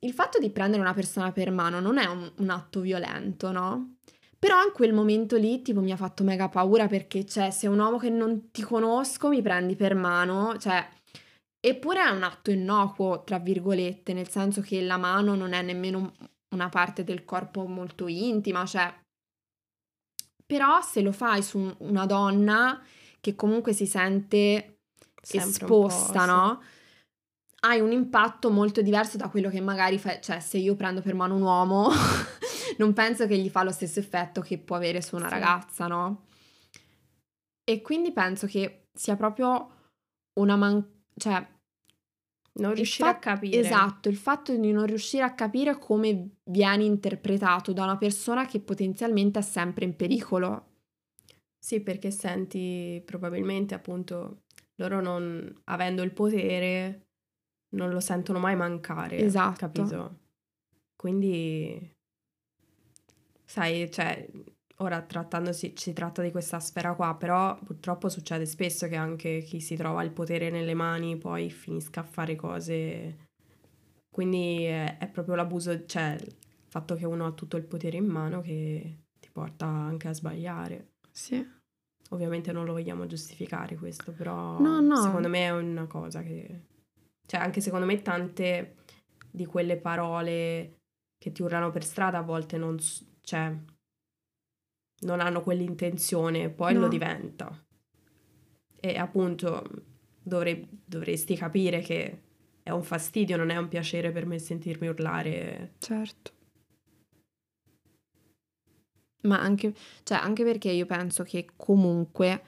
il 0.00 0.12
fatto 0.12 0.38
di 0.38 0.50
prendere 0.50 0.82
una 0.82 0.92
persona 0.92 1.32
per 1.32 1.50
mano 1.50 1.80
non 1.80 1.96
è 1.96 2.06
un, 2.06 2.30
un 2.36 2.50
atto 2.50 2.80
violento, 2.80 3.50
no? 3.52 3.96
Però 4.38 4.60
in 4.62 4.72
quel 4.72 4.92
momento 4.92 5.36
lì, 5.36 5.62
tipo, 5.62 5.80
mi 5.80 5.92
ha 5.92 5.96
fatto 5.96 6.24
mega 6.24 6.48
paura 6.48 6.88
perché, 6.88 7.24
cioè, 7.24 7.50
se 7.50 7.68
un 7.68 7.78
uomo 7.78 7.96
che 7.96 8.10
non 8.10 8.50
ti 8.50 8.62
conosco 8.62 9.28
mi 9.28 9.40
prendi 9.40 9.76
per 9.76 9.94
mano, 9.94 10.58
cioè, 10.58 10.86
eppure 11.64 12.04
è 12.04 12.10
un 12.10 12.24
atto 12.24 12.50
innocuo, 12.50 13.22
tra 13.22 13.38
virgolette, 13.38 14.12
nel 14.12 14.28
senso 14.28 14.60
che 14.60 14.82
la 14.82 14.96
mano 14.96 15.36
non 15.36 15.52
è 15.52 15.62
nemmeno 15.62 16.12
una 16.54 16.68
parte 16.68 17.04
del 17.04 17.24
corpo 17.24 17.66
molto 17.66 18.08
intima, 18.08 18.66
cioè... 18.66 18.92
Però 20.44 20.82
se 20.82 21.00
lo 21.00 21.12
fai 21.12 21.42
su 21.42 21.74
una 21.78 22.04
donna 22.04 22.82
che 23.20 23.36
comunque 23.36 23.72
si 23.72 23.86
sente 23.86 24.71
Esposta, 25.30 26.26
no? 26.26 26.62
Hai 27.60 27.80
un 27.80 27.92
impatto 27.92 28.50
molto 28.50 28.82
diverso 28.82 29.16
da 29.16 29.28
quello 29.28 29.48
che 29.48 29.60
magari 29.60 29.98
fai, 29.98 30.20
cioè 30.20 30.40
se 30.40 30.58
io 30.58 30.74
prendo 30.74 31.00
per 31.00 31.14
mano 31.14 31.36
un 31.36 31.42
uomo 31.42 31.90
non 32.78 32.92
penso 32.92 33.26
che 33.26 33.38
gli 33.38 33.48
fa 33.48 33.62
lo 33.62 33.70
stesso 33.70 34.00
effetto 34.00 34.40
che 34.40 34.58
può 34.58 34.74
avere 34.74 35.00
su 35.00 35.14
una 35.14 35.28
sì. 35.28 35.34
ragazza, 35.34 35.86
no? 35.86 36.24
E 37.64 37.80
quindi 37.80 38.12
penso 38.12 38.46
che 38.46 38.86
sia 38.92 39.14
proprio 39.14 39.70
una 40.40 40.56
man... 40.56 40.84
cioè 41.16 41.46
non 42.54 42.74
riuscire 42.74 43.08
fa- 43.08 43.16
a 43.16 43.18
capire. 43.18 43.58
Esatto, 43.58 44.08
il 44.08 44.16
fatto 44.16 44.54
di 44.54 44.72
non 44.72 44.84
riuscire 44.84 45.22
a 45.22 45.32
capire 45.32 45.78
come 45.78 46.36
vieni 46.50 46.84
interpretato 46.84 47.72
da 47.72 47.84
una 47.84 47.96
persona 47.96 48.44
che 48.46 48.60
potenzialmente 48.60 49.38
è 49.38 49.42
sempre 49.42 49.84
in 49.84 49.96
pericolo. 49.96 50.70
Sì, 51.58 51.80
perché 51.80 52.10
senti 52.10 53.00
probabilmente 53.06 53.74
appunto 53.74 54.42
loro 54.82 55.00
non 55.00 55.60
avendo 55.64 56.02
il 56.02 56.12
potere 56.12 57.06
non 57.72 57.90
lo 57.90 58.00
sentono 58.00 58.38
mai 58.38 58.56
mancare. 58.56 59.16
Esatto. 59.18 59.58
Capito? 59.58 60.18
Quindi 60.96 61.94
sai, 63.44 63.90
cioè, 63.90 64.28
ora 64.76 65.02
trattandosi, 65.02 65.74
si 65.76 65.92
tratta 65.92 66.22
di 66.22 66.30
questa 66.30 66.60
sfera 66.60 66.94
qua, 66.94 67.14
però 67.16 67.58
purtroppo 67.58 68.08
succede 68.08 68.46
spesso 68.46 68.88
che 68.88 68.96
anche 68.96 69.40
chi 69.40 69.60
si 69.60 69.76
trova 69.76 70.02
il 70.02 70.10
potere 70.10 70.50
nelle 70.50 70.74
mani 70.74 71.16
poi 71.16 71.50
finisca 71.50 72.00
a 72.00 72.04
fare 72.04 72.36
cose. 72.36 73.28
Quindi 74.10 74.64
è, 74.64 74.98
è 74.98 75.08
proprio 75.08 75.34
l'abuso, 75.34 75.84
cioè 75.86 76.16
il 76.20 76.34
fatto 76.68 76.94
che 76.94 77.06
uno 77.06 77.26
ha 77.26 77.32
tutto 77.32 77.56
il 77.56 77.64
potere 77.64 77.96
in 77.96 78.06
mano 78.06 78.40
che 78.40 78.98
ti 79.18 79.30
porta 79.30 79.66
anche 79.66 80.08
a 80.08 80.14
sbagliare. 80.14 80.92
Sì. 81.10 81.60
Ovviamente 82.12 82.52
non 82.52 82.64
lo 82.64 82.72
vogliamo 82.72 83.06
giustificare 83.06 83.76
questo, 83.76 84.12
però 84.12 84.58
no, 84.58 84.80
no. 84.80 84.96
secondo 84.96 85.28
me 85.28 85.46
è 85.46 85.50
una 85.50 85.86
cosa 85.86 86.22
che... 86.22 86.66
Cioè 87.26 87.40
anche 87.40 87.60
secondo 87.60 87.86
me 87.86 88.02
tante 88.02 88.76
di 89.30 89.46
quelle 89.46 89.78
parole 89.78 90.80
che 91.16 91.32
ti 91.32 91.40
urlano 91.40 91.70
per 91.70 91.84
strada 91.84 92.18
a 92.18 92.22
volte 92.22 92.58
non, 92.58 92.76
cioè, 93.22 93.56
non 95.00 95.20
hanno 95.20 95.40
quell'intenzione, 95.42 96.50
poi 96.50 96.74
no. 96.74 96.80
lo 96.80 96.88
diventa. 96.88 97.64
E 98.78 98.98
appunto 98.98 99.64
dovrei, 100.20 100.68
dovresti 100.84 101.34
capire 101.36 101.80
che 101.80 102.22
è 102.62 102.70
un 102.70 102.82
fastidio, 102.82 103.36
non 103.36 103.50
è 103.50 103.56
un 103.56 103.68
piacere 103.68 104.10
per 104.10 104.26
me 104.26 104.38
sentirmi 104.38 104.88
urlare. 104.88 105.74
Certo. 105.78 106.32
Ma 109.22 109.40
anche, 109.40 109.74
cioè, 110.02 110.18
anche 110.18 110.44
perché 110.44 110.70
io 110.70 110.86
penso 110.86 111.22
che 111.22 111.50
comunque, 111.56 112.42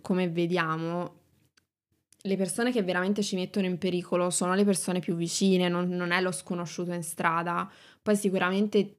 come 0.00 0.28
vediamo, 0.28 1.14
le 2.22 2.36
persone 2.36 2.72
che 2.72 2.82
veramente 2.82 3.22
ci 3.22 3.36
mettono 3.36 3.66
in 3.66 3.78
pericolo 3.78 4.30
sono 4.30 4.54
le 4.54 4.64
persone 4.64 5.00
più 5.00 5.14
vicine, 5.14 5.68
non, 5.68 5.88
non 5.88 6.10
è 6.10 6.20
lo 6.20 6.32
sconosciuto 6.32 6.92
in 6.92 7.02
strada. 7.02 7.70
Poi 8.02 8.16
sicuramente 8.16 8.98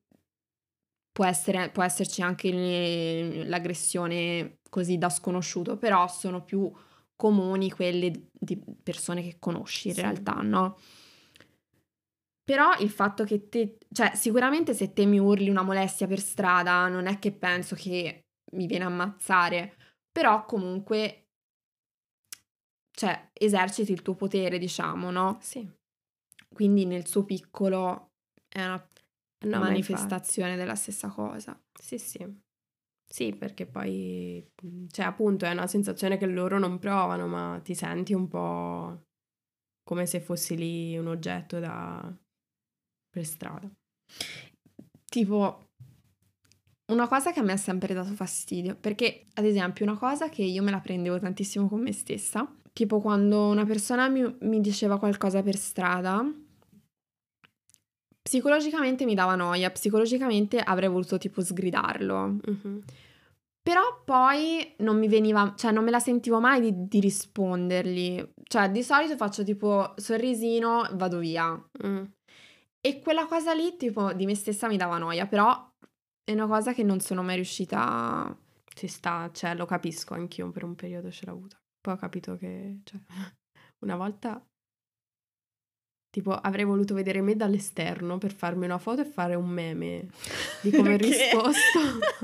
può, 1.11 1.25
essere, 1.25 1.69
può 1.69 1.83
esserci 1.83 2.21
anche 2.21 3.43
l'aggressione 3.45 4.59
così 4.69 4.97
da 4.97 5.09
sconosciuto, 5.09 5.77
però 5.77 6.07
sono 6.07 6.43
più 6.43 6.71
comuni 7.15 7.71
quelle 7.71 8.29
di 8.31 8.61
persone 8.81 9.23
che 9.23 9.37
conosci 9.39 9.89
in 9.89 9.95
sì. 9.95 10.01
realtà, 10.01 10.33
no? 10.41 10.77
Però 12.47 12.77
il 12.79 12.89
fatto 12.89 13.25
che 13.25 13.49
te, 13.49 13.77
cioè 13.91 14.15
sicuramente 14.15 14.73
se 14.73 14.93
te 14.93 15.05
mi 15.05 15.19
urli 15.19 15.49
una 15.49 15.63
molestia 15.63 16.07
per 16.07 16.21
strada, 16.21 16.87
non 16.87 17.05
è 17.05 17.19
che 17.19 17.33
penso 17.33 17.75
che 17.75 18.21
mi 18.53 18.67
viene 18.67 18.85
a 18.85 18.87
ammazzare, 18.87 19.75
però 20.09 20.45
comunque, 20.45 21.25
cioè, 22.89 23.31
eserciti 23.33 23.91
il 23.91 24.01
tuo 24.01 24.15
potere, 24.15 24.59
diciamo, 24.59 25.11
no? 25.11 25.39
Sì. 25.41 25.69
Quindi 26.47 26.85
nel 26.85 27.05
suo 27.05 27.25
piccolo 27.25 28.11
è 28.47 28.63
una 28.63 28.87
no, 29.45 29.59
manifestazione 29.59 30.55
della 30.55 30.75
stessa 30.75 31.09
cosa. 31.09 31.61
Sì, 31.77 31.97
sì. 31.97 32.25
Sì, 33.09 33.35
perché 33.35 33.65
poi, 33.65 34.49
cioè 34.89 35.05
appunto 35.05 35.43
è 35.43 35.51
una 35.51 35.67
sensazione 35.67 36.17
che 36.17 36.27
loro 36.27 36.59
non 36.59 36.79
provano, 36.79 37.27
ma 37.27 37.59
ti 37.61 37.75
senti 37.75 38.13
un 38.13 38.29
po' 38.29 39.01
come 39.83 40.05
se 40.05 40.21
fossi 40.21 40.55
lì 40.55 40.97
un 40.97 41.07
oggetto 41.07 41.59
da... 41.59 42.17
per 43.17 43.25
strada. 43.25 43.69
Tipo, 45.09 45.69
una 46.91 47.07
cosa 47.07 47.31
che 47.31 47.39
a 47.39 47.43
me 47.43 47.53
ha 47.53 47.57
sempre 47.57 47.93
dato 47.93 48.13
fastidio, 48.13 48.75
perché 48.75 49.25
ad 49.33 49.45
esempio 49.45 49.85
una 49.85 49.97
cosa 49.97 50.29
che 50.29 50.43
io 50.43 50.61
me 50.61 50.71
la 50.71 50.79
prendevo 50.79 51.19
tantissimo 51.19 51.67
con 51.67 51.81
me 51.81 51.91
stessa, 51.91 52.47
tipo 52.73 52.99
quando 53.01 53.47
una 53.47 53.65
persona 53.65 54.07
mi, 54.07 54.37
mi 54.41 54.61
diceva 54.61 54.99
qualcosa 54.99 55.41
per 55.41 55.55
strada, 55.55 56.23
Psicologicamente 58.27 59.05
mi 59.05 59.15
dava 59.15 59.35
noia, 59.35 59.69
psicologicamente 59.69 60.59
avrei 60.59 60.89
voluto 60.89 61.17
tipo 61.17 61.39
sgridarlo. 61.39 62.39
Mm-hmm. 62.49 62.77
Però 63.63 64.01
poi 64.03 64.73
non 64.79 64.99
mi 64.99 65.07
veniva, 65.07 65.53
cioè 65.55 65.71
non 65.71 65.85
me 65.85 65.91
la 65.91 65.99
sentivo 65.99 66.41
mai 66.41 66.59
di, 66.59 66.87
di 66.89 66.99
rispondergli. 66.99 68.21
Cioè 68.43 68.69
di 68.69 68.83
solito 68.83 69.15
faccio 69.15 69.45
tipo 69.45 69.93
sorrisino, 69.95 70.89
vado 70.95 71.19
via. 71.19 71.51
Mm. 71.85 72.03
E 72.79 72.99
quella 73.01 73.25
cosa 73.25 73.53
lì 73.53 73.75
tipo 73.77 74.13
di 74.13 74.25
me 74.25 74.35
stessa 74.35 74.67
mi 74.67 74.77
dava 74.77 74.97
noia, 74.97 75.25
però 75.27 75.71
è 76.23 76.31
una 76.31 76.47
cosa 76.47 76.73
che 76.73 76.83
non 76.83 76.99
sono 76.99 77.23
mai 77.23 77.35
riuscita 77.35 77.87
a... 77.87 78.37
Ci 78.77 78.87
sta, 78.87 79.31
cioè 79.33 79.55
lo 79.55 79.65
capisco 79.65 80.13
anch'io 80.13 80.51
per 80.51 80.63
un 80.63 80.75
periodo 80.75 81.09
ce 81.09 81.25
l'ho 81.25 81.31
avuta. 81.31 81.59
Poi 81.81 81.93
ho 81.93 81.97
capito 81.97 82.37
che, 82.37 82.81
cioè, 82.83 82.99
una 83.79 83.95
volta 83.95 84.39
Tipo, 86.17 86.31
avrei 86.31 86.65
voluto 86.65 86.95
vedere 86.95 87.21
me 87.21 87.35
dall'esterno 87.35 88.17
per 88.17 88.33
farmi 88.33 88.65
una 88.65 88.79
foto 88.79 89.01
e 89.01 89.05
fare 89.05 89.35
un 89.35 89.47
meme 89.47 90.07
di 90.61 90.71
come 90.71 90.95
ho 90.95 90.97
risposto. 90.97 91.79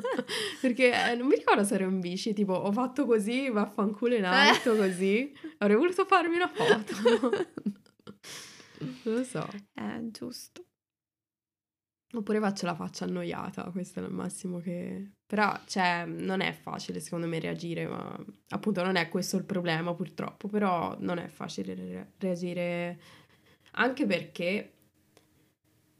Perché 0.61 1.11
eh, 1.11 1.15
non 1.15 1.27
mi 1.27 1.35
ricordo 1.35 1.63
se 1.63 1.75
ero 1.75 1.87
in 1.87 1.99
bici, 1.99 2.33
tipo, 2.33 2.53
ho 2.53 2.71
fatto 2.71 3.05
così, 3.05 3.49
vaffanculo 3.51 4.15
in 4.15 4.25
alto, 4.25 4.75
così. 4.75 5.31
Avrei 5.59 5.77
voluto 5.77 6.05
farmi 6.05 6.37
una 6.37 6.47
foto. 6.47 7.45
lo 9.03 9.23
so. 9.23 9.47
Eh, 9.73 10.11
giusto. 10.11 10.65
Oppure 12.15 12.39
faccio 12.39 12.67
la 12.67 12.75
faccia 12.75 13.05
annoiata, 13.05 13.71
questo 13.71 13.99
è 13.99 14.03
il 14.03 14.11
massimo 14.11 14.59
che... 14.59 15.13
Però, 15.25 15.51
cioè, 15.65 16.05
non 16.05 16.41
è 16.41 16.53
facile 16.53 16.99
secondo 16.99 17.25
me 17.25 17.39
reagire, 17.39 17.87
ma 17.87 18.15
appunto 18.49 18.83
non 18.83 18.97
è 18.97 19.09
questo 19.09 19.35
il 19.37 19.45
problema 19.45 19.95
purtroppo, 19.95 20.47
però 20.47 20.95
non 20.99 21.17
è 21.17 21.27
facile 21.27 21.73
re- 21.73 22.11
reagire 22.19 22.99
Anche 23.73 24.05
perché 24.05 24.73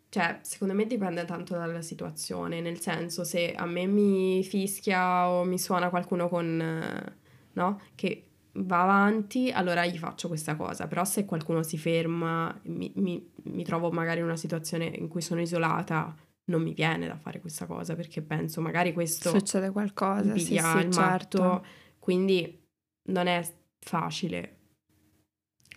cioè, 0.09 0.39
secondo 0.43 0.75
me 0.75 0.85
dipende 0.85 1.25
tanto 1.25 1.55
dalla 1.55 1.81
situazione, 1.81 2.61
nel 2.61 2.79
senso 2.79 3.23
se 3.23 3.53
a 3.53 3.65
me 3.65 3.87
mi 3.87 4.43
fischia 4.43 5.27
o 5.27 5.43
mi 5.43 5.57
suona 5.57 5.89
qualcuno 5.89 6.29
con, 6.29 7.15
no? 7.53 7.81
Che 7.95 8.32
va 8.55 8.83
avanti, 8.83 9.51
allora 9.51 9.85
gli 9.85 9.97
faccio 9.97 10.27
questa 10.27 10.55
cosa, 10.55 10.87
però 10.87 11.03
se 11.05 11.25
qualcuno 11.25 11.63
si 11.63 11.77
ferma, 11.77 12.57
mi, 12.63 12.91
mi, 12.95 13.31
mi 13.43 13.63
trovo 13.63 13.91
magari 13.91 14.19
in 14.19 14.25
una 14.25 14.35
situazione 14.35 14.85
in 14.85 15.07
cui 15.07 15.21
sono 15.21 15.41
isolata, 15.41 16.15
non 16.45 16.61
mi 16.61 16.73
viene 16.73 17.07
da 17.07 17.17
fare 17.17 17.39
questa 17.39 17.65
cosa 17.65 17.95
perché 17.95 18.21
penso 18.21 18.61
magari 18.61 18.93
questo 18.93 19.29
succede 19.29 19.71
qualcosa, 19.71 20.33
sì, 20.33 20.39
sì, 20.39 20.53
il 20.55 20.59
certo. 20.91 20.99
matto, 20.99 21.65
quindi 21.99 22.61
non 23.09 23.27
è 23.27 23.41
facile. 23.79 24.57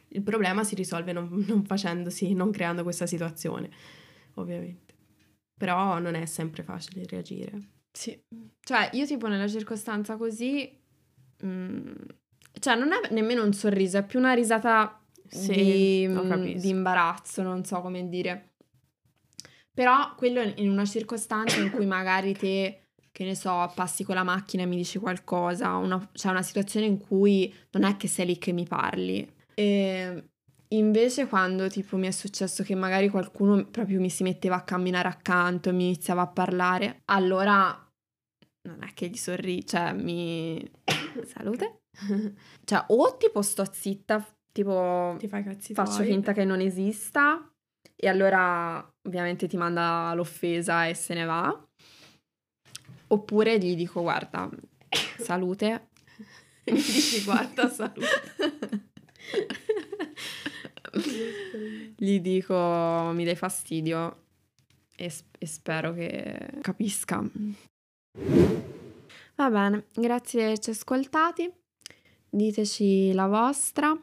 Il 0.09 0.23
problema 0.23 0.65
si 0.65 0.75
risolve 0.75 1.13
non, 1.13 1.29
non 1.47 1.65
facendosi, 1.65 2.35
non 2.35 2.51
creando 2.51 2.83
questa 2.83 3.07
situazione 3.07 3.71
ovviamente. 4.35 4.95
Però 5.59 5.99
non 5.99 6.15
è 6.15 6.27
sempre 6.27 6.63
facile 6.63 7.07
reagire. 7.07 7.59
Sì. 7.91 8.19
Cioè, 8.61 8.91
io 8.93 9.07
tipo 9.07 9.27
nella 9.29 9.49
circostanza 9.49 10.17
così... 10.17 10.79
Mm, 11.45 11.95
cioè, 12.59 12.77
non 12.77 12.93
è 12.93 13.13
nemmeno 13.13 13.45
un 13.45 13.53
sorriso, 13.53 13.99
è 13.99 14.05
più 14.05 14.19
una 14.19 14.33
risata 14.33 15.01
sì, 15.29 15.53
di, 15.53 16.07
mm, 16.09 16.57
di 16.57 16.69
imbarazzo, 16.69 17.43
non 17.43 17.65
so 17.65 17.81
come 17.81 18.09
dire. 18.09 18.53
Però 19.73 20.15
quello 20.15 20.41
in 20.57 20.71
una 20.71 20.85
circostanza 20.85 21.61
in 21.61 21.71
cui 21.71 21.87
magari 21.87 22.35
te 22.35 22.83
che 23.13 23.25
ne 23.25 23.35
so, 23.35 23.71
passi 23.75 24.05
con 24.05 24.15
la 24.15 24.23
macchina 24.23 24.63
e 24.63 24.67
mi 24.67 24.77
dici 24.77 24.99
qualcosa, 24.99 25.77
una, 25.77 26.11
c'è 26.13 26.29
una 26.29 26.43
situazione 26.43 26.87
in 26.87 26.99
cui 26.99 27.53
non 27.71 27.85
è 27.85 27.97
che 27.97 28.09
sei 28.09 28.27
lì 28.27 28.39
che 28.39 28.53
mi 28.53 28.67
parli. 28.67 29.27
E 29.55 30.25
Invece 30.71 31.29
quando 31.29 31.69
tipo 31.69 31.97
mi 31.97 32.09
è 32.09 32.11
successo 32.11 32.65
che 32.65 32.75
magari 32.75 33.09
qualcuno 33.09 33.67
proprio 33.67 34.01
mi 34.01 34.11
si 34.11 34.25
metteva 34.25 34.57
a 34.57 34.63
camminare 34.63 35.07
accanto 35.07 35.69
e 35.69 35.73
mi 35.73 35.85
iniziava 35.85 36.23
a 36.23 36.27
parlare, 36.27 37.03
allora 37.05 37.89
non 38.63 38.83
è 38.83 38.93
che 38.93 39.09
gli 39.09 39.17
sorridi, 39.17 39.65
cioè 39.65 39.93
mi... 39.93 40.69
Salute? 41.27 41.81
cioè 42.65 42.85
o 42.89 43.17
tipo 43.17 43.43
sto 43.43 43.65
zitta, 43.71 44.25
tipo 44.53 45.17
ti 45.19 45.29
fai 45.29 45.43
cazzi 45.43 45.75
faccio 45.75 45.97
tuoi. 45.97 46.07
finta 46.09 46.33
che 46.33 46.45
non 46.45 46.61
esista 46.61 47.51
e 47.95 48.09
allora 48.09 48.87
ovviamente 49.07 49.47
ti 49.47 49.57
manda 49.57 50.13
l'offesa 50.15 50.87
e 50.87 50.95
se 50.95 51.15
ne 51.15 51.25
va. 51.25 51.67
Oppure 53.09 53.59
gli 53.59 53.77
dico 53.77 54.03
guarda, 54.03 54.51
salute. 55.19 55.89
Mi 56.67 56.75
dici 56.75 57.23
guarda, 57.23 57.69
salute. 57.69 58.85
Gli 61.97 62.21
dico 62.21 63.11
mi 63.15 63.25
dai 63.25 63.37
fastidio 63.37 64.25
e, 64.97 65.13
e 65.39 65.47
spero 65.47 65.93
che 65.95 66.59
capisca. 66.61 67.23
Va 69.37 69.51
bene, 69.51 69.85
grazie 69.93 70.39
di 70.39 70.45
averci 70.47 70.71
ascoltati. 70.71 71.53
Diteci 72.29 73.13
la 73.13 73.27
vostra. 73.27 73.95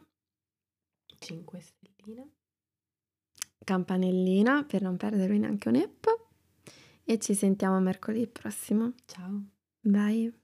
5 1.17 1.59
stelline. 1.59 2.31
Campanellina 3.63 4.63
per 4.63 4.83
non 4.83 4.95
perdervi 4.95 5.39
neanche 5.39 5.69
un 5.69 5.75
app. 5.75 6.05
E 7.03 7.17
ci 7.17 7.33
sentiamo 7.33 7.79
mercoledì 7.79 8.27
prossimo. 8.27 8.93
Ciao. 9.05 9.43
Bye. 9.79 10.42